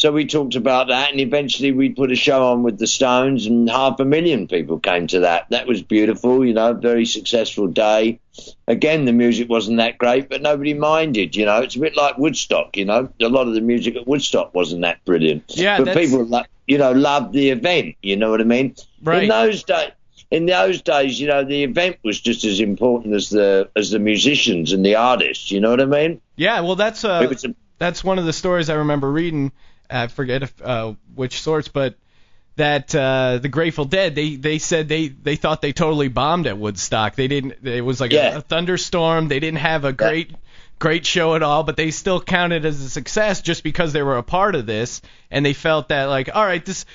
[0.00, 3.44] So we talked about that, and eventually we put a show on with the Stones,
[3.44, 5.50] and half a million people came to that.
[5.50, 8.18] That was beautiful, you know, very successful day.
[8.66, 11.60] Again, the music wasn't that great, but nobody minded, you know.
[11.60, 13.10] It's a bit like Woodstock, you know.
[13.20, 16.44] A lot of the music at Woodstock wasn't that brilliant, Yeah, but that's- people, lo-
[16.66, 17.96] you know, loved the event.
[18.02, 18.76] You know what I mean?
[19.02, 19.24] Right.
[19.24, 19.90] In those days.
[20.30, 23.98] In those days, you know, the event was just as important as the as the
[23.98, 25.50] musicians and the artists.
[25.50, 26.22] You know what I mean?
[26.36, 29.52] Yeah, well that's uh a- that's one of the stories I remember reading.
[29.90, 31.96] I forget if, uh, which source, but
[32.56, 36.58] that uh, the Grateful Dead they they said they they thought they totally bombed at
[36.58, 37.14] Woodstock.
[37.16, 37.66] They didn't.
[37.66, 38.34] It was like Yeah.
[38.34, 39.28] a, a thunderstorm.
[39.28, 40.34] They didn't have a great
[40.78, 44.16] great show at all, but they still counted as a success just because they were
[44.16, 46.86] a part of this and they felt that like all right this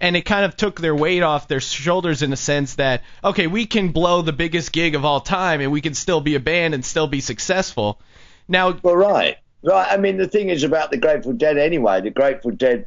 [0.00, 3.46] and it kind of took their weight off their shoulders in a sense that okay
[3.46, 6.40] we can blow the biggest gig of all time and we can still be a
[6.40, 8.00] band and still be successful.
[8.48, 9.88] Now Well, right, right.
[9.90, 12.00] I mean, the thing is about the Grateful Dead anyway.
[12.00, 12.86] The Grateful Dead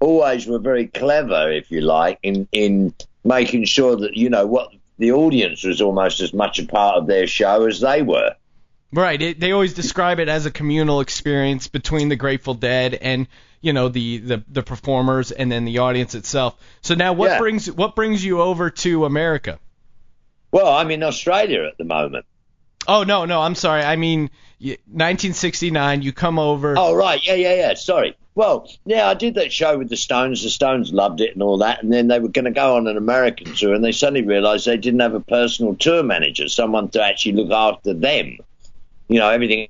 [0.00, 4.70] always were very clever, if you like, in in making sure that you know what
[4.98, 8.34] the audience was almost as much a part of their show as they were.
[8.92, 9.20] Right.
[9.20, 13.26] It, they always describe it as a communal experience between the Grateful Dead and
[13.62, 16.56] you know the, the the performers and then the audience itself.
[16.82, 17.38] So now what Yeah.
[17.38, 19.58] brings what brings you over to America?
[20.50, 22.26] Well, I'm in Australia at the moment.
[22.86, 24.30] Oh no no I'm sorry I mean
[24.62, 26.74] y- 1969 you come over.
[26.76, 27.20] Oh, right.
[27.24, 27.74] Yeah, yeah, yeah.
[27.74, 28.16] Sorry.
[28.34, 30.42] Well, yeah, I did that show with the Stones.
[30.42, 31.82] The Stones loved it and all that.
[31.82, 34.66] And then they were going to go on an American tour, and they suddenly realised
[34.66, 38.38] they didn't have a personal tour manager, someone to actually look after them.
[39.08, 39.68] You know, everything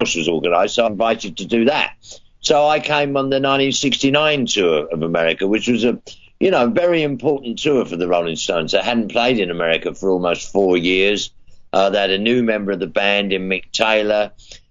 [0.00, 1.94] else was organised, so I invited to do that.
[2.40, 6.00] So I came on the 1969 tour of America, which was a,
[6.40, 8.72] you know, very important tour for the Rolling Stones.
[8.72, 11.30] They hadn't played in America for almost four years.
[11.74, 14.30] Uh, they had a new member of the band in Mick Taylor.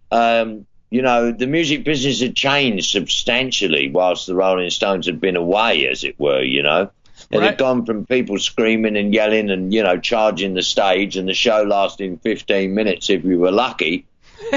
[0.09, 5.35] Um, you know, the music business had changed substantially whilst the Rolling Stones had been
[5.35, 6.91] away, as it were, you know.
[7.29, 7.45] It Right.
[7.47, 11.33] had gone from people screaming and yelling and, you know, charging the stage and the
[11.33, 14.05] show lasting 15 minutes if we were lucky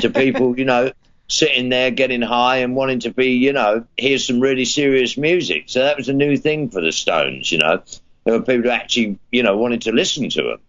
[0.00, 0.92] to people, you know,
[1.26, 5.64] sitting there getting high and wanting to be, you know, hear some really serious music.
[5.66, 7.82] So that was a new thing for the Stones, you know.
[8.24, 10.60] There were people who actually, you know, wanted to listen to them.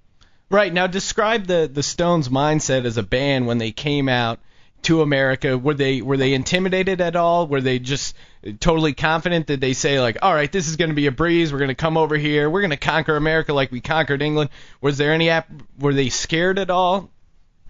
[0.50, 4.40] Right now describe the the Stones mindset as a band when they came out
[4.84, 5.58] to America.
[5.58, 7.48] Were they were they intimidated at all?
[7.48, 8.16] Were they just
[8.60, 9.48] totally confident?
[9.48, 11.52] Did they say like, all right, this is going to be a breeze.
[11.52, 12.50] We're going to come over here.
[12.50, 14.50] We're going to conquer America like we conquered England.
[14.80, 15.50] Was there any app?
[15.80, 17.10] Were they scared at all?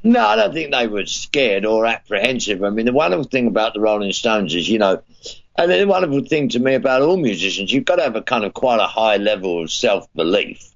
[0.03, 2.63] No, I don't think they were scared or apprehensive.
[2.63, 5.01] I mean, the wonderful thing about the Rolling Stones is, you know,
[5.55, 8.45] and the wonderful thing to me about all musicians, you've got to have a kind
[8.45, 10.69] of quite a high level of self belief.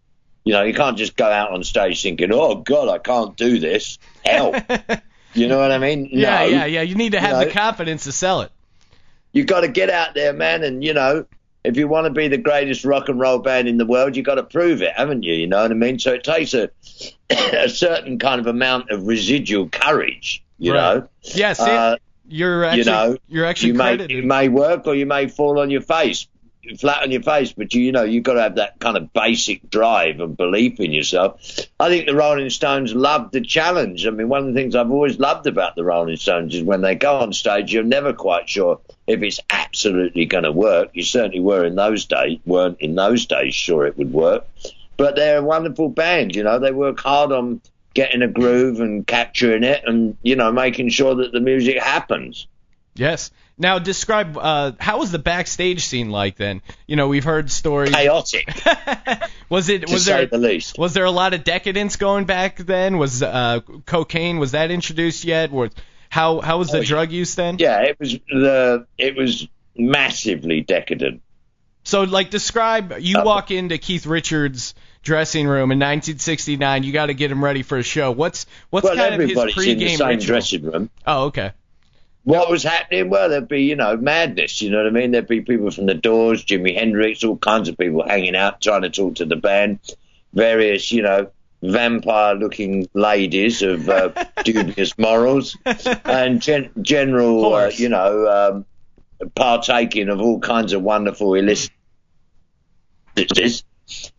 [0.44, 3.60] You know, you can't just go out on stage thinking, "Oh God, I can't do
[3.60, 4.56] this." Help.
[5.34, 6.10] you know what I mean?
[6.12, 6.82] Yeah, no, yeah, yeah.
[6.82, 8.52] You need to have You the confidence to sell it.
[9.34, 11.26] you got to get out there, man, and you know,
[11.64, 14.24] if you want to be the greatest rock and roll band in the world, you
[14.24, 15.34] got to prove it, haven't you?
[15.34, 16.00] You know what I mean?
[16.00, 16.70] So it takes a
[17.30, 20.96] a certain kind of amount of residual courage, you Right.
[20.98, 21.08] know.
[21.22, 24.18] Yes, it- Uh, you're actually you know, you're actually you may credited.
[24.20, 26.28] it may work or you may fall on your face,
[26.80, 29.12] flat on your face, but you, you know you've got to have that kind of
[29.14, 31.60] basic drive and belief in yourself.
[31.80, 34.06] I think the Rolling Stones loved the challenge.
[34.06, 36.82] I mean, one of the things I've always loved about the Rolling Stones is when
[36.82, 40.90] they go on stage, you're never quite sure if it's absolutely going to work.
[40.94, 44.46] You certainly were in those days, weren't in those days sure it would work.
[44.98, 46.60] But they're a wonderful band, you know.
[46.60, 47.62] They work hard on
[47.94, 52.48] getting a groove and capturing it, and you know, making sure that the music happens.
[52.96, 53.32] Yes.
[53.62, 56.62] Now describe uh, how was the backstage scene like then?
[56.88, 57.92] You know, we've heard stories.
[57.94, 58.48] Chaotic,
[59.50, 60.80] was it to was say there the least.
[60.80, 62.98] was there a lot of decadence going back then?
[62.98, 65.52] Was uh, cocaine was that introduced yet?
[65.54, 65.70] Or
[66.10, 67.58] how how was the Oh, drug use then?
[67.60, 69.48] Yeah, it was the it was
[69.78, 71.22] massively decadent.
[71.84, 72.96] So, like, describe.
[73.00, 76.84] You Uh, walk into Keith Richards' dressing room in 1969.
[76.84, 78.12] You got to get him ready for a show.
[78.12, 80.26] What's what's well, kind of his everybody's in the same ritual?
[80.28, 80.90] dressing room.
[81.08, 81.52] Oh, okay.
[82.24, 83.10] What was happening?
[83.10, 84.62] Well, there'd be, you know, madness.
[84.62, 85.12] You know what I mean?
[85.12, 88.84] There'd be people from the Doors, Jimi Hendrix, all kinds of people hanging out, trying
[88.84, 89.80] to talk to the band.
[90.34, 91.32] Various, you know,
[91.64, 94.10] vampire-looking ladies of uh,
[94.44, 95.58] dubious morals,
[96.06, 98.28] and gen- general, uh, you know,
[99.22, 101.72] um, partaking of all kinds of wonderful illicit.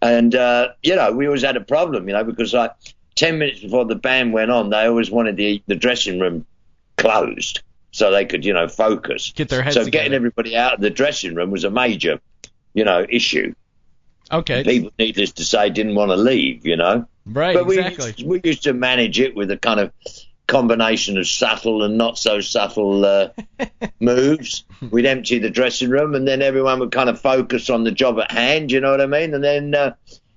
[0.02, 2.72] And uh, you know, we always had a problem, you know, because like
[3.14, 6.44] ten minutes before the band went on, they always wanted the the dressing room
[6.98, 7.62] closed
[7.92, 9.32] so they could, you know, focus.
[9.36, 10.04] Get their heads so together.
[10.04, 12.20] getting everybody out of the dressing room was a major,
[12.74, 13.54] you know, issue.
[14.32, 14.64] Okay.
[14.64, 17.06] People, needless to say, didn't want to leave, you know.
[17.26, 17.54] right.
[17.54, 18.06] but we exactly.
[18.06, 19.92] used, we used to manage it with a kind of
[20.46, 23.28] combination of subtle and not so subtle uh,
[24.00, 24.64] moves.
[24.90, 28.18] We'd empty the dressing room, and then everyone would kind of focus on the job
[28.20, 28.72] at hand.
[28.72, 29.34] You know what I mean?
[29.34, 29.94] And then uh,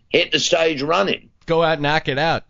[0.09, 1.29] hit the stage running.
[1.45, 2.43] Go out, and knock it out.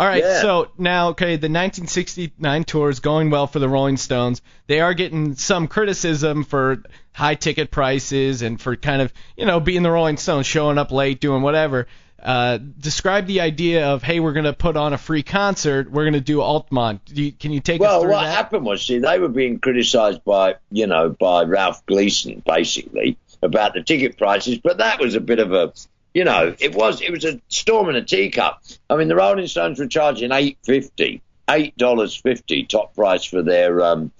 [0.00, 0.22] All right.
[0.22, 0.40] Yeah.
[0.40, 4.40] So now, okay, the 1969 tour is going well for the Rolling Stones.
[4.66, 6.82] They are getting some criticism for
[7.12, 10.90] high ticket prices and for kind of, you know, being the Rolling Stones, showing up
[10.90, 11.86] late, doing whatever.
[12.22, 15.90] Uh, describe the idea of, hey, we're going to put on a free concert.
[15.90, 17.04] We're going to do Altamont.
[17.04, 17.92] Do you, can you take us through that?
[17.92, 18.34] Well, through what that?
[18.34, 23.74] happened was, see, they were being criticised by, you know, by Ralph Gleason, basically, about
[23.74, 24.56] the ticket prices.
[24.56, 25.74] But that was a bit of a,
[26.14, 28.62] you know, it was it was a storm in a teacup.
[28.88, 33.42] I mean, the Rolling Stones were charging eight fifty, eight dollars fifty top price for
[33.42, 34.10] their um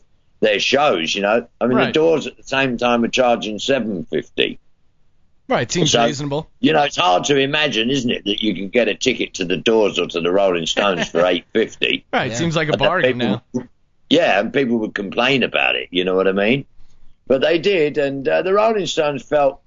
[0.41, 1.15] their shows.
[1.15, 1.87] You know, I mean, Right.
[1.87, 4.59] the Doors at the same time were charging seven fifty.
[5.49, 5.71] Right.
[5.71, 6.49] Seems So- reasonable.
[6.61, 9.45] You know, it's hard to imagine, isn't it, that you can get a ticket to
[9.45, 12.05] the Doors or to the Rolling Stones for eight fifty.
[12.13, 12.31] Right.
[12.31, 12.37] Yeah.
[12.37, 13.69] Seems like a bargain people- now.
[14.09, 15.89] Yeah, and people would complain about it.
[15.91, 16.67] You know what I mean?
[17.29, 19.61] But they did, and uh, the Rolling Stones felt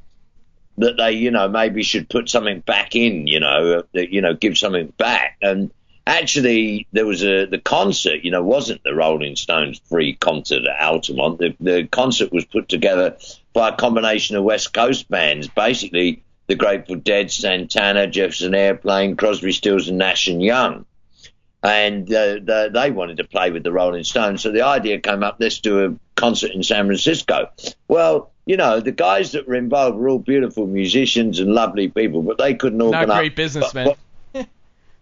[0.77, 3.27] that they, you know, maybe should put something back in.
[3.27, 5.37] You know, uh, that, you know, give something back.
[5.41, 5.71] And
[6.05, 8.23] actually, there was a the concert.
[8.23, 11.39] You know, wasn't the Rolling Stones free concert at Altamont?
[11.39, 13.17] The the concert was put together
[13.53, 19.53] by a combination of West Coast bands, basically the Grateful Dead, Santana, Jefferson Airplane, Crosby,
[19.53, 20.85] Stills, and Nash and Young
[21.63, 24.41] and uh, the, they wanted to play with the Rolling Stones.
[24.43, 27.49] So the idea came up: let's do a concert in San Francisco.
[27.87, 32.21] Well, you know, the guys that were involved were all beautiful musicians and lovely people,
[32.21, 33.07] but they couldn't organize.
[33.07, 33.95] Not great businessmen.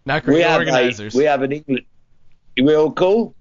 [0.05, 1.13] Not we great have organizers.
[1.13, 1.85] A, we have an English.
[2.61, 3.33] We all cool?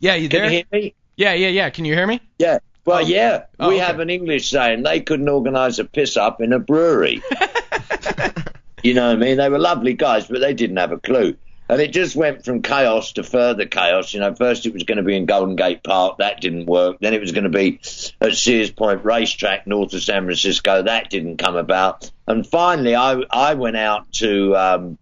[0.00, 0.50] yeah, you Can there?
[0.50, 0.94] you hear me?
[1.16, 1.70] yeah, yeah, yeah.
[1.70, 2.20] Can you hear me?
[2.38, 2.58] Yeah.
[2.84, 3.00] Well, Oh.
[3.06, 3.44] yeah.
[3.58, 3.84] Oh, we okay.
[3.84, 7.22] have an English saying they couldn't organise a piss up in a brewery.
[8.82, 9.36] you know what I mean?
[9.38, 11.36] They were lovely guys, but they didn't have a clue.
[11.68, 14.14] And it just went from chaos to further chaos.
[14.14, 16.18] You know, first it was going to be in Golden Gate Park.
[16.18, 16.98] That didn't work.
[17.00, 17.80] Then it was going to be
[18.20, 20.82] at Sears Point Racetrack, north of San Francisco.
[20.82, 22.10] That didn't come about.
[22.26, 24.98] And finally, I, I went out to, um,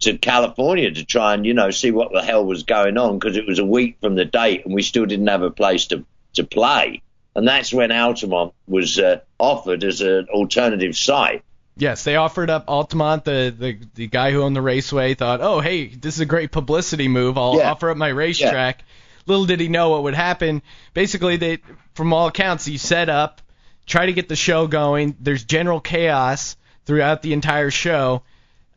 [0.00, 3.36] to California to try and, you know, see what the hell was going on because
[3.36, 6.04] it was a week from the date and we still didn't have a place to,
[6.34, 7.02] to play.
[7.34, 11.42] And that's when Altamont was uh, offered as an alternative site.
[11.76, 13.24] Yes, they offered up Altamont.
[13.24, 16.50] The, the the guy who owned the raceway thought, oh hey, this is a great
[16.50, 17.36] publicity move.
[17.36, 17.70] I'll Yeah.
[17.70, 18.82] offer up my racetrack.
[19.26, 20.62] Little did he know what would happen.
[20.94, 21.58] Basically, they
[21.94, 23.42] from all accounts, you set up,
[23.84, 25.16] try to get the show going.
[25.20, 28.22] There's general chaos throughout the entire show.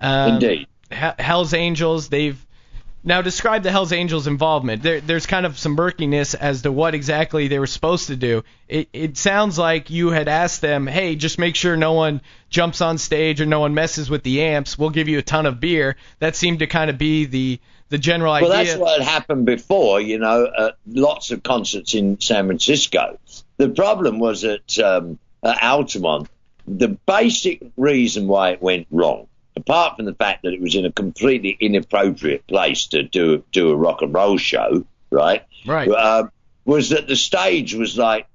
[0.01, 0.67] Um, Indeed.
[0.91, 2.43] He- Hell's Angels, they've
[3.03, 4.83] now describe the Hell's Angels involvement.
[4.83, 8.43] There, there's kind of some murkiness as to what exactly they were supposed to do.
[8.67, 12.81] It, it sounds like you had asked them, hey, just make sure no one jumps
[12.81, 14.77] on stage or no one messes with the amps.
[14.77, 15.95] We'll give you a ton of beer.
[16.19, 17.59] That seemed to kind of be the
[17.89, 18.51] the general Well, idea.
[18.51, 23.17] Well, that's what had happened before, you know, at lots of concerts in San Francisco.
[23.57, 26.29] The problem was at, um, at Altamont,
[26.67, 30.85] the basic reason why it went wrong, apart from the fact that it was in
[30.85, 35.45] a completely inappropriate place to do, do a rock and roll show, right?
[35.65, 35.89] Right.
[35.89, 36.27] Uh,
[36.65, 38.27] was that the stage was like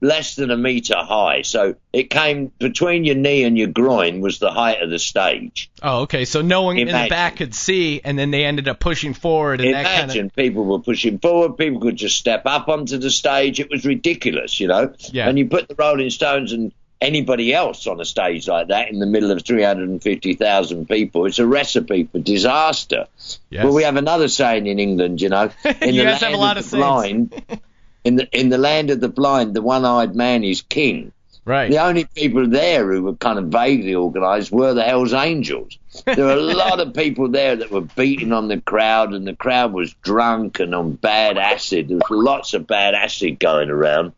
[0.00, 1.42] less than a meter high.
[1.42, 5.70] So it came between your knee and your groin was the height of the stage.
[5.82, 6.24] oh, okay.
[6.24, 9.60] So no one in the back could see, and then they ended up pushing forward,
[9.60, 12.98] and that kind Imagine of people were pushing forward, people could just step up onto
[12.98, 13.60] the stage.
[13.60, 14.94] It was ridiculous, you know.
[15.10, 15.28] Yeah.
[15.28, 18.98] And you put the Rolling Stones and anybody else on a stage like that in
[18.98, 23.06] the middle of 350,000 people, it's a recipe for disaster.
[23.50, 23.64] Yes.
[23.64, 25.50] Well, we have another saying in England, you know.
[25.80, 27.60] In You the land of of the blind,
[28.04, 31.12] in the in the land of the blind, the one-eyed man is king.
[31.44, 31.70] right.
[31.70, 35.78] The only people there who were kind of vaguely organised were the Hells Angels.
[36.04, 39.34] There were a lot of people there that were beating on the crowd, and the
[39.36, 41.88] crowd was drunk and on bad acid.
[41.88, 44.12] There was lots of bad acid going around.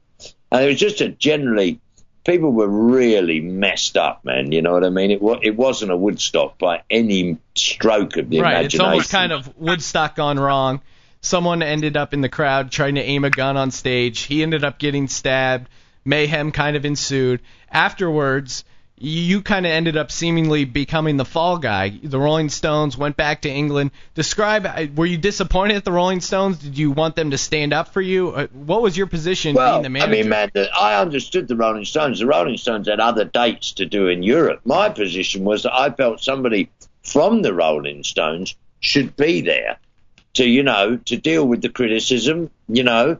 [0.50, 1.80] and it was just a generally
[2.24, 4.52] people were really messed up, man.
[4.52, 5.10] You know what I mean?
[5.10, 8.42] It wa- it wasn't a Woodstock by any stroke of the imagination.
[8.42, 8.64] Right.
[8.64, 10.80] It's almost kind of Woodstock gone wrong.
[11.20, 14.20] Someone ended up in the crowd trying to aim a gun on stage.
[14.20, 15.68] He ended up getting stabbed.
[16.04, 17.40] Mayhem kind of ensued.
[17.70, 18.64] Afterwards,
[19.04, 21.88] you kind of ended up seemingly becoming the fall guy.
[22.02, 23.90] The Rolling Stones went back to England.
[24.14, 24.64] Describe.
[24.64, 26.58] uh, Were you disappointed at the Rolling Stones?
[26.58, 28.30] Did you want them to stand up for you?
[28.30, 30.08] Uh, What was your position Well, being the manager?
[30.08, 32.20] I mean, man, the, I understood the Rolling Stones.
[32.20, 34.60] The Rolling Stones had other dates to do in Europe.
[34.64, 36.70] My position was that I felt somebody
[37.02, 39.78] from the Rolling Stones should be there
[40.34, 43.18] to, you know, to deal with the criticism, you know,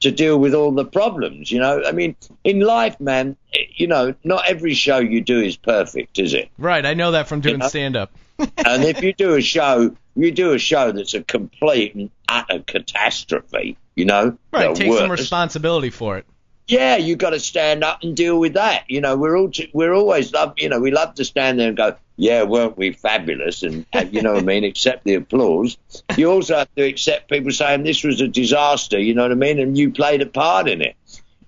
[0.00, 1.82] to deal with all the problems, you know.
[1.86, 3.36] I mean, in life, man,
[3.76, 6.50] you know, not every show you do is perfect, is it?
[6.58, 6.84] right.
[6.84, 7.68] I know that from doing know?
[7.68, 8.12] stand up.
[8.38, 12.60] and if you do a show, you do a show that's a complete and utter
[12.60, 14.36] catastrophe, you know.
[14.52, 14.74] Right.
[14.74, 16.26] Take some responsibility for it.
[16.66, 18.84] yeah, you got to stand up and deal with that.
[18.88, 20.54] You know, we're all we're always love.
[20.56, 23.62] You know, we love to stand there and go, yeah, weren't we fabulous?
[23.62, 25.76] And uh, you know what I mean, accept the applause.
[26.16, 28.98] You also have to accept people saying this was a disaster.
[28.98, 30.96] You know what I mean, and you played a part in it.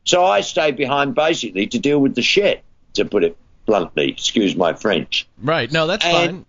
[0.04, 2.62] So I stayed behind basically to deal with the shit,
[2.94, 3.36] to put it
[3.66, 4.10] bluntly.
[4.10, 5.26] Excuse my French.
[5.42, 5.70] Right.
[5.72, 6.46] No, that's And- fine.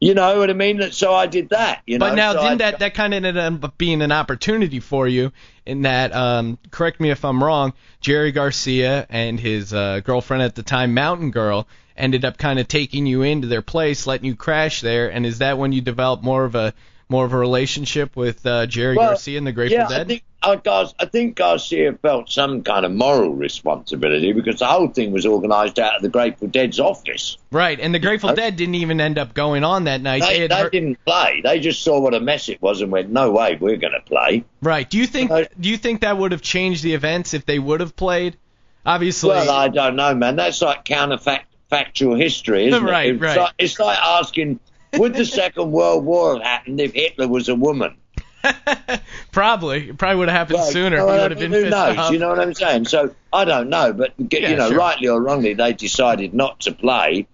[0.00, 0.92] You know what I mean?
[0.92, 1.80] So I did that.
[1.86, 2.06] You know.
[2.10, 5.08] But now, So didn't I- that that kind of ended up being an opportunity for
[5.08, 5.32] you?
[5.64, 7.72] In that, um, correct me if I'm wrong,
[8.02, 11.66] Jerry Garcia and his uh, girlfriend at the time, Mountain Girl,
[11.96, 15.10] ended up kind of taking you into their place, letting you crash there.
[15.10, 16.74] And is that when you developed more of a
[17.14, 20.00] more of a relationship with uh, Jerry Well, Garcia and the Grateful yeah, Dead?
[20.00, 24.66] I think, uh, Gar- I think Garcia felt some kind of moral responsibility because the
[24.66, 27.38] whole thing was organised out of the Grateful Dead's office.
[27.52, 27.78] right.
[27.78, 30.22] And the Grateful Uh, Dead didn't even end up going on that night.
[30.22, 31.40] They, they heard- didn't play.
[31.44, 34.00] They just saw what a mess it was and went, "No way, we're going to
[34.04, 34.90] play." right.
[34.90, 37.60] Do you think Uh, do you think that would have changed the events if they
[37.60, 38.36] would have played?
[38.84, 39.28] Obviously.
[39.30, 40.34] Well, I don't know, man.
[40.34, 43.14] That's like counterfactual history, isn't Right, it?
[43.14, 43.38] It's, right.
[43.38, 44.58] Like, it's like asking,
[44.98, 47.96] would the Second World War have happened if Hitler was a woman?
[49.32, 49.88] probably.
[49.88, 50.96] It probably would have happened Well, sooner.
[50.98, 51.50] you know if he what I would have mean?
[51.50, 52.10] been Who knows?
[52.10, 52.84] You know what I'm saying?
[52.86, 54.78] So I don't know, but Yeah, you know, sure.
[54.78, 57.26] rightly or wrongly, they decided not to play.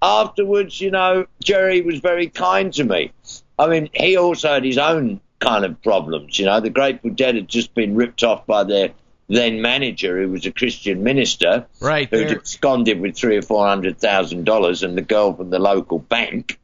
[0.00, 3.12] Afterwards, you know, Jerry was very kind to me.
[3.58, 6.38] I mean, he also had his own kind of problems.
[6.38, 8.90] You know, the Grateful Dead had just been ripped off by their
[9.28, 12.08] then manager, who was a Christian minister, Right.
[12.08, 15.98] who absconded with three or four hundred thousand dollars, and the girl from the local
[15.98, 16.58] bank.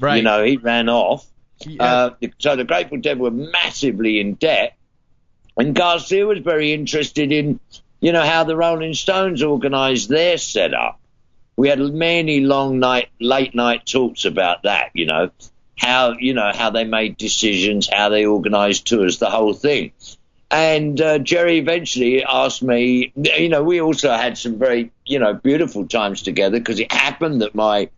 [0.00, 0.16] Right.
[0.16, 1.26] You know, he ran off.
[1.66, 1.82] Yeah.
[1.82, 4.76] Uh, so the Grateful Dead were massively in debt,
[5.56, 7.60] and Garcia was very interested in,
[8.00, 10.98] you know, how the Rolling Stones organised their setup.
[11.56, 14.90] We had many long night, late night talks about that.
[14.94, 15.30] You know,
[15.76, 19.92] how you know how they made decisions, how they organised tours, the whole thing.
[20.50, 25.32] And uh, Jerry eventually asked me, you know, we also had some very, you know,
[25.32, 27.88] beautiful times together because it happened that my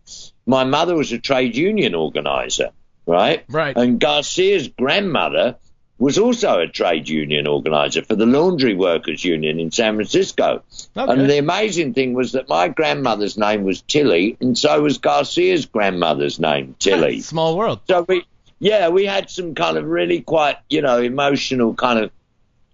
[0.45, 2.69] my mother was a trade union organizer,
[3.05, 3.43] right?
[3.49, 3.75] Right.
[3.75, 5.55] And Garcia's grandmother
[5.97, 10.63] was also a trade union organizer for the Laundry Workers Union in San Francisco.
[10.97, 11.11] Okay.
[11.11, 15.65] And the amazing thing was that my grandmother's name was Tilly, and so was Garcia's
[15.65, 17.21] grandmother's name, Tilly.
[17.21, 17.79] Small world.
[17.87, 18.25] So we,
[18.59, 22.11] yeah, we had some kind of really quite, you know, emotional kind of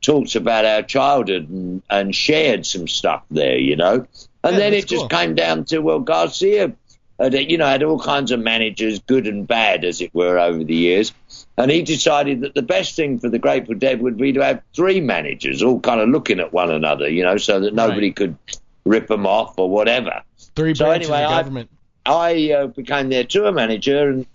[0.02, 4.08] talks about our childhood and, and shared some stuff there, you know.
[4.44, 6.72] And Yeah, then it just came down to well, Garcia,
[7.20, 10.76] you know, had all kinds of managers, good and bad, as it were, over the
[10.76, 11.14] years.
[11.58, 14.62] And he decided that the best thing for the Grateful Dead would be to have
[14.74, 18.38] three managers, all kind of looking at one another, you know, so that nobody could
[18.86, 20.22] rip them off or whatever.
[20.56, 21.70] Three So branches anyway, of I- government.
[22.06, 24.26] I uh, became their tour manager, and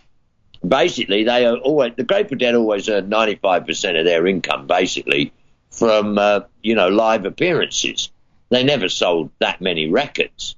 [0.67, 5.33] basically they are always the Grateful Dead always earned 95% of their income basically
[5.71, 8.11] from uh, you know live appearances.
[8.51, 10.55] They never sold that many records,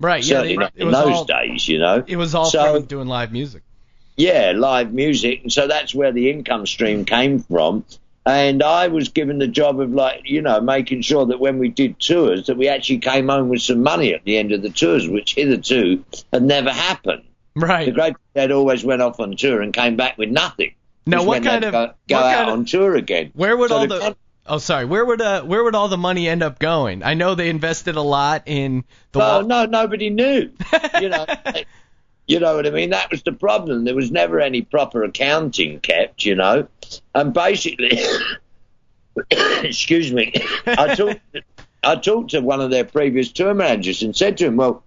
[0.00, 0.24] Right.
[0.24, 0.36] Yeah.
[0.36, 2.02] certainly not it in those all, days, you know.
[2.06, 3.62] It was all So- doing live music.
[4.16, 7.84] Yeah, live music, and so that's where the income stream came from.
[8.26, 11.68] And I was given the job of like, you know, making sure that when we
[11.68, 14.70] did tours, that we actually came home with some money at the end of the
[14.70, 17.22] tours, which hitherto had never happened.
[17.54, 17.86] Right.
[17.86, 20.74] The Great Dead always went off on tour and came back with nothing.
[21.06, 23.30] Now, what kind of go, go what out kind of- on tour again?
[23.34, 24.16] Where would So all the the
[24.48, 24.86] Oh, sorry.
[24.86, 27.02] Where would uh where would all the money end up going?
[27.02, 30.50] I know they invested a lot in the Well, no, nobody knew.
[31.00, 31.26] you know,
[32.26, 32.90] you know what I mean.
[32.90, 33.84] That was the problem.
[33.84, 36.24] There was never any proper accounting kept.
[36.24, 36.68] You know,
[37.14, 38.00] and basically,
[39.30, 40.32] excuse me,
[40.66, 41.20] I talked.
[41.82, 44.82] I talked to one of their previous tour managers and said to him, "Well,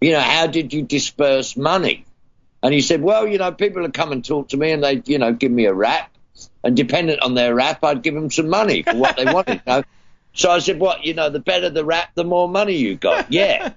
[0.00, 2.06] you know, how did you disperse money?"
[2.62, 5.02] And he said, "Well, you know, people would come and talk to me, and they,
[5.06, 6.10] you know, give me a rap,
[6.64, 9.72] and dependent on their rap, I'd give them some money for what they wanted." You
[9.72, 9.82] know?
[10.34, 11.04] So I said, what?
[11.04, 13.32] You know, the better the rap, the more money you got.
[13.32, 13.72] Yeah.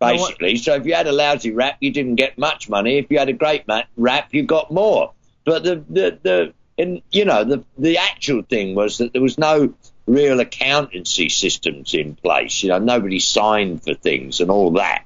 [0.00, 2.98] Basically, so if you had a lousy rap, you didn't get much money.
[2.98, 3.64] If you had a great
[3.96, 5.12] rap, you got more.
[5.44, 9.38] But the the the and you know the the actual thing was that there was
[9.38, 9.74] no
[10.08, 12.62] real accountancy systems in place.
[12.62, 15.04] You know, nobody signed for things and all that.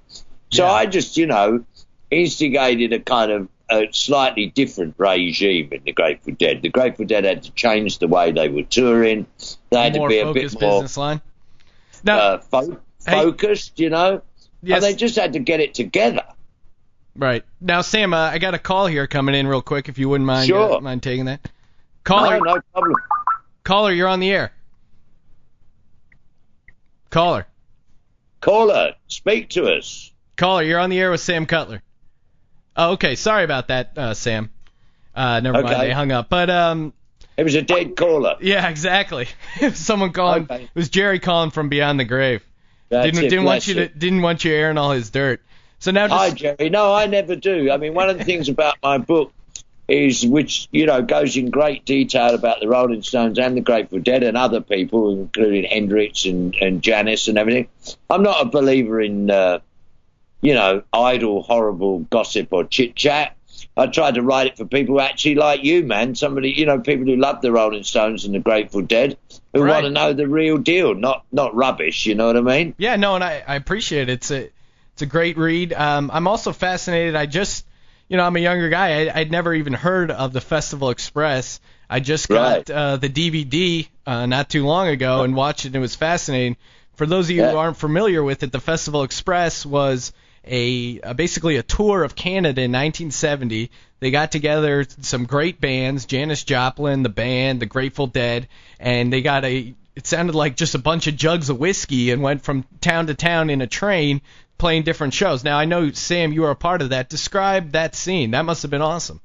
[0.50, 1.64] So I just, you know,
[2.10, 6.62] instigated a kind of a slightly different regime in the Grateful Dead.
[6.62, 9.26] The Grateful Dead had to change the way they were touring.
[9.70, 11.20] They had more to be a bit more business line.
[12.04, 13.12] Now, uh, fo- Hey.
[13.22, 14.22] focused, you know.
[14.62, 16.24] yes, And they just had to get it together.
[17.16, 17.44] right.
[17.60, 19.88] Now, Sam, uh, I got a call here coming in real quick.
[19.88, 20.76] If you wouldn't mind, Sure.
[20.76, 21.40] uh, mind taking that.
[22.04, 22.94] Caller, No, no problem.
[23.64, 24.52] caller, you're on the air.
[27.10, 27.46] Caller,
[28.40, 30.10] Caller, speak to us.
[30.36, 31.82] caller, you're on the air with Sam Cutler.
[32.76, 33.14] Oh, okay.
[33.14, 34.50] Sorry about that, uh, Sam.
[35.14, 35.80] Uh, never mind.
[35.80, 36.28] They hung up.
[36.28, 36.92] But um,
[37.36, 38.36] It was a dead caller.
[38.40, 39.28] yeah, exactly.
[39.60, 40.44] It was Someone calling.
[40.44, 40.64] Okay.
[40.64, 42.42] It was Jerry calling from beyond the grave.
[42.88, 45.40] That's didn't it, didn't want you to didn't want you airing all his dirt.
[45.78, 46.70] So now just Hi, Jerry.
[46.70, 47.70] No, I never do.
[47.70, 49.32] I mean, one of the things about my book
[49.88, 53.98] is, which you know, goes in great detail about the Rolling Stones and the Grateful
[53.98, 57.68] Dead and other people, including Hendrix and and Janis and everything.
[58.08, 59.58] I'm not a believer in, uh,
[60.42, 63.36] you know, idle, horrible gossip or chit chat.
[63.76, 66.14] I tried to write it for people who actually like you, man.
[66.14, 69.16] Somebody, you know, people who love the Rolling Stones and the Grateful Dead,
[69.54, 69.70] who Right.
[69.82, 72.04] want to know the real deal, not not rubbish.
[72.04, 72.74] You know what I mean?
[72.76, 74.14] Yeah, no, and I, I appreciate it.
[74.14, 74.50] It's a
[74.92, 75.72] it's a great read.
[75.72, 77.14] Um, I'm also fascinated.
[77.14, 77.64] I just,
[78.08, 79.06] you know, I'm a younger guy.
[79.08, 81.58] I, I'd never even heard of the Festival Express.
[81.88, 82.70] I just got Right.
[82.70, 85.68] uh, the DVD uh, not too long ago and watched it.
[85.68, 86.56] and It was fascinating.
[86.96, 90.12] For those of you who aren't familiar with it, the Festival Express was
[90.44, 93.70] a uh, basically a tour of Canada in 1970.
[94.00, 98.48] They got together some great bands, Janis Joplin, the band, the Grateful Dead,
[98.80, 99.74] and they got a.
[99.94, 103.14] It sounded like just a bunch of jugs of whiskey and went from town to
[103.14, 104.22] town in a train
[104.56, 105.44] playing different shows.
[105.44, 107.08] Now I know Sam, you were a part of that.
[107.10, 108.30] Describe that scene.
[108.30, 109.20] That must have been awesome.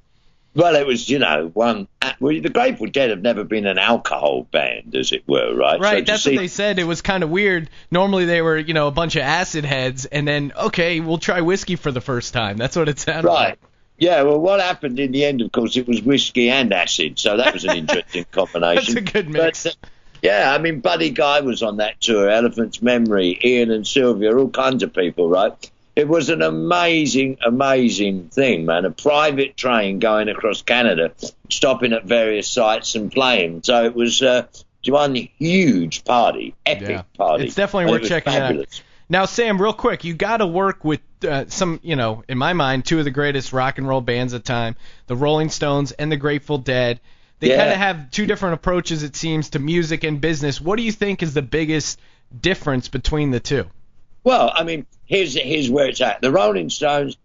[0.57, 1.87] Well, it was, you know, one.
[2.01, 5.79] uh, Well, the Grateful Dead have never been an alcohol band, as it were, right?
[5.79, 6.79] Right, So that's see- what they said.
[6.79, 7.69] It was kind of weird.
[7.91, 11.41] Normally they were, you know, a bunch of acid heads, and then okay, we'll try
[11.41, 12.57] whiskey for the first time.
[12.57, 13.37] That's what it sounded like.
[13.37, 13.49] Right.
[13.49, 13.59] like.
[13.99, 17.37] Yeah, well, what happened in the end, of course, it was whiskey and acid, so
[17.37, 18.95] that was an interesting combination.
[18.95, 19.63] That's a good mix.
[19.63, 19.87] But, uh,
[20.23, 24.49] yeah, I mean, Buddy Guy was on that tour, Elephant's Memory, Ian and Sylvia, all
[24.49, 25.53] kinds of people, right?
[25.97, 28.85] It was an amazing, amazing thing, man.
[28.85, 31.11] A private train going across Canada,
[31.49, 33.63] stopping at various sites and playing.
[33.63, 34.45] So it was uh,
[34.87, 37.01] one huge party, epic Yeah.
[37.17, 37.45] party.
[37.45, 38.81] It's definitely worth it checking out.
[39.09, 42.53] Now, Sam, real quick, you got to work with uh, some, you know, in my
[42.53, 44.75] mind, two of the greatest rock and roll bands of time,
[45.07, 46.99] the Rolling Stones and the Grateful Dead.
[47.39, 47.57] They Yeah.
[47.57, 50.61] kind of have two different approaches, it seems, to music and business.
[50.61, 51.99] What do you think is the biggest
[52.39, 53.65] difference between the two?
[54.27, 56.19] Well, I mean, here's here's where it's at.
[56.19, 57.15] The Rolling Stones,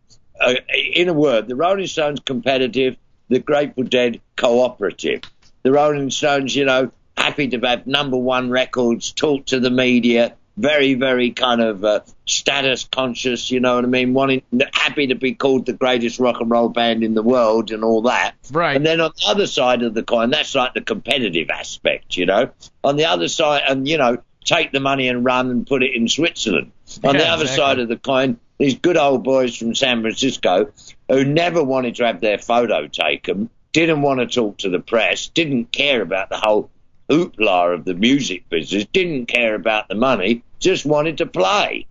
[0.40, 2.94] uh, in a word, the Rolling Stones competitive,
[3.28, 5.22] the Grateful Dead cooperative.
[5.64, 10.36] The Rolling Stones, you know, happy to have number one records, talk to the media,
[10.57, 13.50] very very kind of uh, status conscious.
[13.50, 14.14] You know what I mean?
[14.14, 14.42] Wanting,
[14.72, 18.03] happy to be called the greatest rock and roll band in the world and all
[18.03, 18.36] that.
[18.53, 18.76] Right.
[18.76, 22.26] And then on the other side of the coin, that's like the competitive aspect, you
[22.26, 22.50] know.
[22.84, 25.94] On the other side, and you know, take the money and run and put it
[25.94, 26.70] in Switzerland.
[27.03, 30.72] On the other side of the coin, these good old boys from San Francisco
[31.09, 35.28] who never wanted to have their photo taken, didn't want to talk to the press,
[35.28, 36.70] didn't care about the whole
[37.09, 41.86] hoopla of the music business, didn't care about the money, just wanted to play.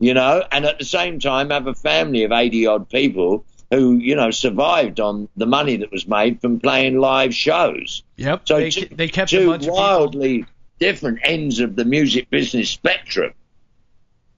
[0.00, 3.94] You know, and at the same time have a family of 80 odd people who,
[3.94, 8.02] you know, survived on the money that was made from playing live shows.
[8.16, 8.42] Yep.
[8.46, 10.44] So they, two, they kept a two wildly
[10.78, 13.32] different ends of the music business spectrum.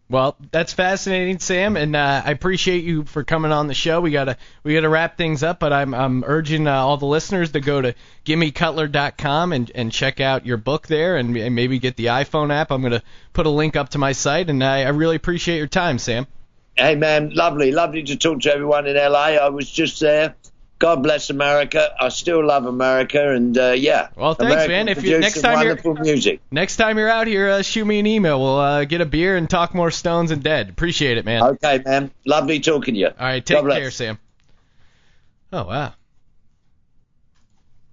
[0.08, 4.00] Well, that's fascinating, Sam, and uh, I appreciate you for coming on the show.
[4.00, 7.50] We gotta we gotta wrap things up, but I'm I'm urging uh, all the listeners
[7.52, 7.92] to go to
[8.24, 12.70] gimmecutler.com and and check out your book there, and, and maybe get the iPhone app.
[12.70, 13.02] I'm gonna
[13.32, 16.28] put a link up to my site, and I, I really appreciate your time, Sam.
[16.76, 19.38] Hey man, lovely, lovely to talk to everyone in LA.
[19.38, 20.36] I was just there.
[20.78, 21.94] God bless America.
[21.98, 24.08] I still love America, and uh, yeah.
[24.14, 24.88] Well, thanks, America man.
[24.88, 26.40] If you- next time you're- music.
[26.50, 28.40] Next time you're out here, uh, shoot me an email.
[28.40, 30.68] We'll uh, get a beer and talk more Stones and Dead.
[30.68, 31.42] Appreciate it, man.
[31.42, 32.10] Okay, man.
[32.26, 33.06] Lovely talking to you.
[33.06, 33.78] All right, take God bless.
[33.78, 34.18] care, Sam.
[35.52, 35.94] Oh wow.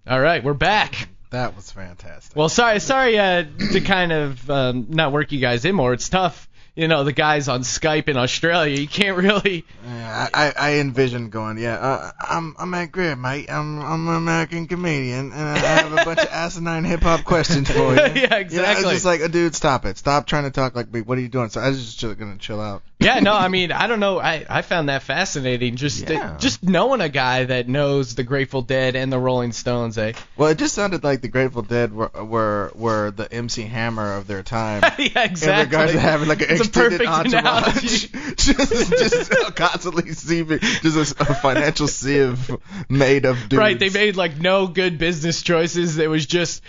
[0.05, 1.07] All right, we're back.
[1.29, 2.35] That was fantastic.
[2.35, 5.93] Well, sorry, sorry uh, to kind of um, not work you guys in more.
[5.93, 6.49] It's tough.
[6.75, 8.79] You know the guys on Skype in Australia.
[8.79, 9.65] You can't really.
[9.85, 13.49] Yeah, I, I, I envision going, yeah, uh, I'm I'm Matt Greer, mate.
[13.51, 17.69] I'm I'm an American comedian, and I have a bunch of asinine hip hop questions
[17.69, 17.99] for you.
[18.01, 18.83] yeah, You know, exactly.
[18.85, 19.97] it's just like, uh, dude, stop it.
[19.97, 21.01] Stop trying to talk like me.
[21.01, 21.49] What are you doing?
[21.49, 22.81] So I was just gonna chill out.
[22.99, 24.19] yeah, no, I mean, I don't know.
[24.19, 25.75] I I found that fascinating.
[25.75, 26.37] Just Yeah.
[26.39, 30.13] just knowing a guy that knows the Grateful Dead and the Rolling Stones, eh?
[30.37, 34.25] Well, it just sounded like the Grateful Dead were were, were the MC Hammer of
[34.27, 34.81] their time.
[34.97, 35.51] yeah, exactly.
[35.51, 38.07] In regards to having like an Extended perfect analogy.
[38.35, 42.55] just, just constantly sieving, just a, a financial sieve
[42.89, 43.55] made of dudes.
[43.55, 45.97] Right, they made like no good business choices.
[45.97, 46.63] It was just,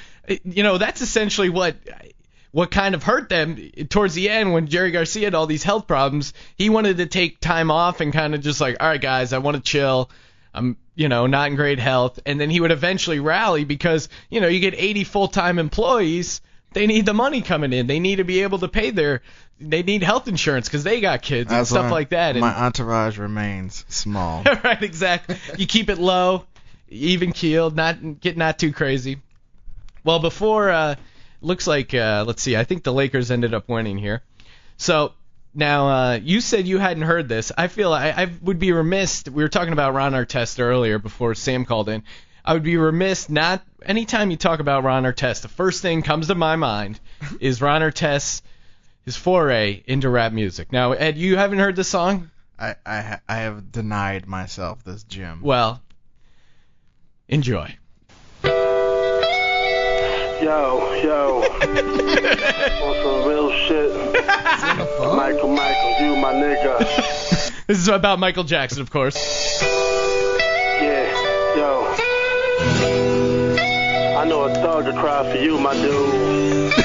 [0.44, 1.76] you know, that's essentially what
[2.54, 3.56] what kind of hurt them
[3.88, 6.32] towards the end when Jerry Garcia had all these health problems.
[6.56, 9.38] He wanted to take time off and kind of just like, all right, guys, I
[9.38, 10.08] want to chill.
[10.54, 14.40] I'm, you know, not in great health, and then he would eventually rally because, you
[14.40, 16.40] know, you get 80 full-time employees.
[16.74, 17.88] They need the money coming in.
[17.88, 19.22] They need to be able to pay their.
[19.60, 22.30] They need health insurance because they got kids and That's stuff why like that.
[22.30, 24.42] And, My entourage remains small.
[24.64, 25.36] right, exactly.
[25.56, 26.44] You keep it low,
[26.88, 29.20] even keeled, not get not too crazy.
[30.02, 30.96] Well, before uh,
[31.40, 34.22] looks like uh, let's see, I think the Lakers ended up winning here.
[34.76, 35.12] So
[35.54, 37.52] now uh, you said you hadn't heard this.
[37.56, 39.24] I feel I, I would be remiss.
[39.24, 42.02] We were talking about Ron Artest earlier before Sam called in.
[42.44, 46.28] I would be remiss not anytime you talk about Ron Artest, the first thing comes
[46.28, 47.00] to my mind
[47.40, 48.42] is Ron Artest,
[49.04, 50.72] his foray into rap music.
[50.72, 52.30] Now, Ed, you haven't heard this song?
[52.58, 55.40] I I, I have denied myself this gym.
[55.42, 55.82] Well,
[57.28, 57.76] enjoy.
[60.42, 61.42] Yo, yo.
[62.82, 63.92] On some real shit.
[65.16, 66.78] Michael, Michael, you my nigga.
[67.66, 69.62] This is about Michael Jackson, of course.
[69.62, 71.86] Yeah, yo.
[74.18, 76.83] I know a thug to cry for you, my dude.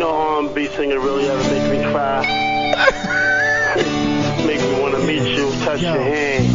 [0.00, 2.24] Ain't no R&B singer really ever make me cry.
[4.46, 6.46] make me wanna meet you, touch your hand.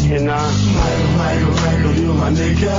[0.00, 0.50] You know?
[0.72, 2.72] Michael, Michael, Michael, you my nigga.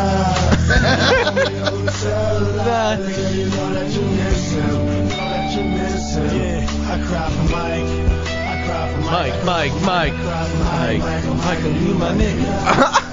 [2.97, 4.65] Nigga, you know that you miss him.
[4.65, 6.25] Know that you miss him.
[6.35, 7.85] Yeah, I cry for Mike.
[8.25, 13.03] I cry for Mike, Mike, Mike, I cry for Mike, Michael, Michael, you my nigga.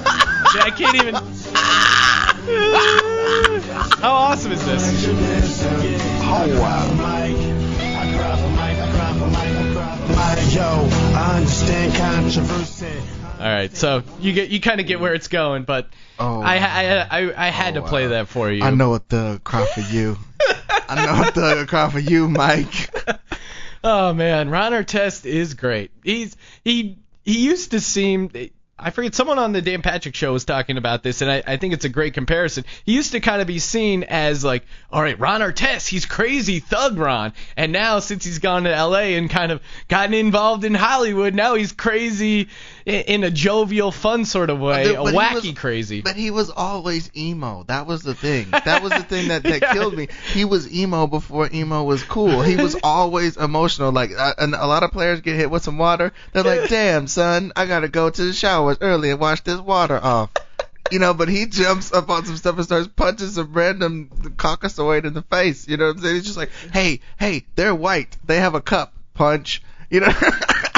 [0.55, 1.15] Yeah, I can't even.
[4.03, 4.83] How awesome is this?
[13.39, 16.41] All right, so you get you kind of get where it's going, but Oh.
[16.41, 18.11] I, I I I had Oh, to play wow.
[18.11, 18.63] that for you.
[18.63, 20.17] I know a thug cry for you.
[20.89, 22.91] I know a thug cry for you, Mike.
[23.85, 25.91] Oh man, Ron Artest is great.
[26.05, 28.29] He's he he used to seem
[28.83, 31.57] I forget someone on the Dan Patrick show was talking about this, and I, I
[31.57, 32.65] think it's a great comparison.
[32.85, 36.59] He used to kind of be seen as like, all right, Ron Artest, he's crazy
[36.59, 39.15] thug Ron, and now since he's gone to L.A.
[39.17, 42.49] and kind of gotten involved in Hollywood, now he's crazy
[42.87, 46.01] in, a jovial, fun sort of way, a but he wacky was- crazy.
[46.03, 47.65] But he was always emo.
[47.69, 48.49] That was the thing.
[48.65, 49.73] That was the thing that, that Yeah.
[49.73, 50.09] killed me.
[50.33, 52.43] He was emo before emo was cool.
[52.43, 53.93] He was always emotional.
[53.93, 56.13] Like, uh, and a lot of players get hit with some water.
[56.33, 59.99] They're like, "Damn, son, I gotta go to the showers early and wash this water
[60.03, 60.31] off."
[60.91, 65.05] You know, but he jumps up on some stuff and starts punching some random caucasoid
[65.07, 65.67] in the face.
[65.67, 66.15] You know what I'm saying?
[66.17, 68.17] He's just like, "Hey, hey, they're white.
[68.27, 68.93] They have a cup.
[69.15, 70.13] Punch." You know.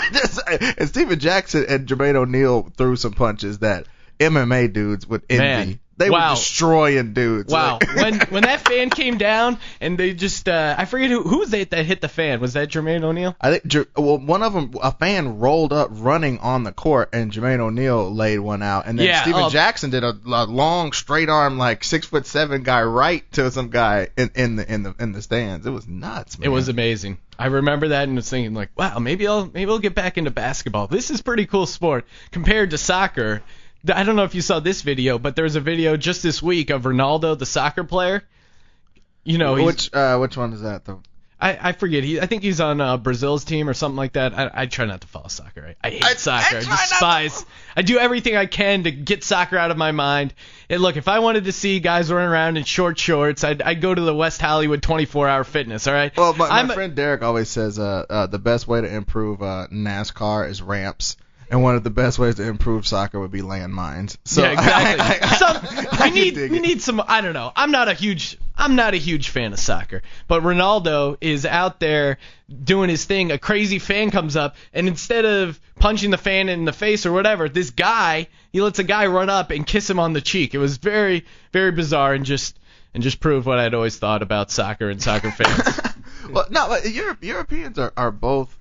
[0.76, 3.86] And Stephen Jackson and Jermaine O'Neal threw some punches that
[4.18, 5.42] MMA dudes would envy.
[5.42, 6.30] Man, they wow.
[6.30, 7.52] were destroying dudes.
[7.52, 7.78] Wow.
[7.80, 11.38] Like- when when that fan came down and they just uh I forget who who
[11.38, 12.40] was it that hit the fan.
[12.40, 13.36] Was that Jermaine O'Neal?
[13.40, 17.32] I think well, one of them, a fan rolled up running on the court, and
[17.32, 19.50] Jermaine O'Neal laid one out, and then Yeah, Stephen oh.
[19.50, 23.70] Jackson did a, a long straight arm, like six foot seven guy right to some
[23.70, 25.66] guy in, in the in the in the stands.
[25.66, 26.46] It was nuts, man.
[26.46, 27.18] It was amazing.
[27.38, 30.30] I remember that and was thinking like, wow, maybe I'll maybe I'll get back into
[30.30, 30.86] basketball.
[30.86, 33.42] This is pretty cool sport compared to soccer.
[33.92, 36.70] I don't know if you saw this video, but there's a video just this week
[36.70, 38.22] of Ronaldo, the soccer player.
[39.24, 41.02] You know, he's, which uh, which one is that though?
[41.40, 42.04] I, I forget.
[42.04, 44.32] He I think he's on uh, Brazil's team or something like that.
[44.38, 45.74] I, I try not to follow soccer.
[45.82, 46.56] I, I hate I- soccer.
[46.56, 47.44] I, to despise.
[47.76, 50.32] I do everything I can to get soccer out of my mind.
[50.70, 53.80] And look, if I wanted to see guys running around in short shorts, I'd, I'd
[53.82, 55.86] go to the West Hollywood 24-hour fitness.
[55.86, 56.16] All right.
[56.16, 59.42] Well, my, my I'm friend Derek always says uh, uh, the best way to improve
[59.42, 61.16] uh, NASCAR is ramps,
[61.50, 64.16] and one of the best ways to improve soccer would be landmines.
[64.24, 65.00] So yeah, exactly.
[65.28, 65.56] I, I, some,
[65.92, 67.02] I we can need we need some.
[67.06, 67.52] I don't know.
[67.54, 71.80] I'm not a huge I'm not a huge fan of soccer, but Ronaldo is out
[71.80, 72.18] there
[72.62, 73.32] doing his thing.
[73.32, 77.12] A crazy fan comes up, and instead of punching the fan in the face or
[77.12, 80.54] whatever, this guy he lets a guy run up and kiss him on the cheek.
[80.54, 82.58] It was very very bizarre and just
[82.94, 85.80] and just proved what I'd always thought about soccer and soccer fans.
[86.30, 88.56] well, no, but Europe, Europeans are, are both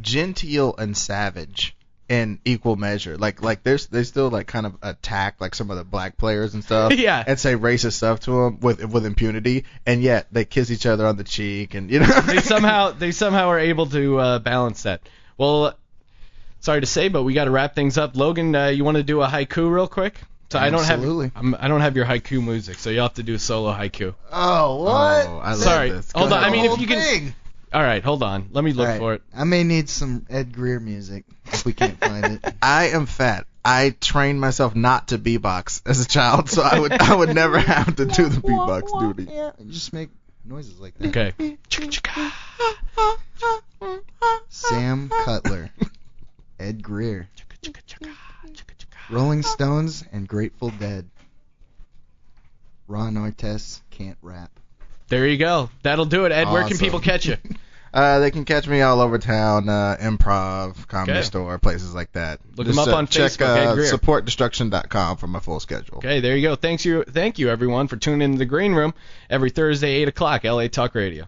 [0.00, 1.76] genteel and savage
[2.08, 3.16] in equal measure.
[3.16, 6.54] Like like there's they still like kind of attack like some of the black players
[6.54, 6.92] and stuff.
[6.96, 7.22] Yeah.
[7.26, 11.06] And say racist stuff to them with with impunity, and yet they kiss each other
[11.06, 12.20] on the cheek and you know.
[12.22, 15.02] they somehow they somehow are able to uh, balance that.
[15.36, 15.74] Well,
[16.60, 18.16] sorry to say, but we got to wrap things up.
[18.16, 20.14] Logan, uh, you want to do a haiku real quick?
[20.48, 21.02] So I don't have
[21.34, 24.14] I'm, I don't have your haiku music, so you'll have to do a solo haiku.
[24.32, 25.26] Oh, what?
[25.26, 25.90] Oh, I love Sorry.
[25.90, 26.12] this.
[26.12, 26.44] Go Hold on.
[26.44, 27.00] I mean, if Whole you can.
[27.00, 27.34] thing.
[27.72, 28.48] All right, hold on.
[28.52, 28.98] Let me look All right.
[28.98, 29.22] for it.
[29.34, 32.54] I may need some Ed Greer music if we can't find it.
[32.62, 33.46] I am fat.
[33.64, 37.58] I trained myself not to beatbox as a child, so I would I would never
[37.58, 39.32] have to do the beatbox duty.
[39.32, 40.10] Yeah, just make
[40.44, 41.08] noises like that.
[41.08, 41.58] Okay.
[44.48, 45.70] Sam Cutler,
[46.60, 47.28] Ed Greer,
[49.10, 51.08] Rolling Stones, and Grateful Dead.
[52.86, 54.50] Ron Artest can't rap.
[55.08, 55.70] There you go.
[55.82, 56.32] That'll do it.
[56.32, 57.36] Ed, where can people catch you?
[57.94, 61.22] Uh, they can catch me all over town, uh, improv, comedy Okay.
[61.22, 62.40] store, places like that.
[62.54, 65.98] Look Just, up uh, on check, Facebook, uh, supportdestruction.com for my full schedule.
[65.98, 66.56] Okay, there you go.
[66.56, 68.92] Thanks you, thank you everyone for tuning in to the Green Room
[69.30, 71.26] every Thursday, 8 o'clock, LA Talk Radio.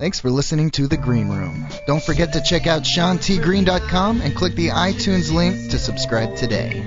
[0.00, 1.66] Thanks for listening to The Green Room.
[1.86, 6.82] Don't forget to check out SeanTGreen.com and click the iTunes link to subscribe today.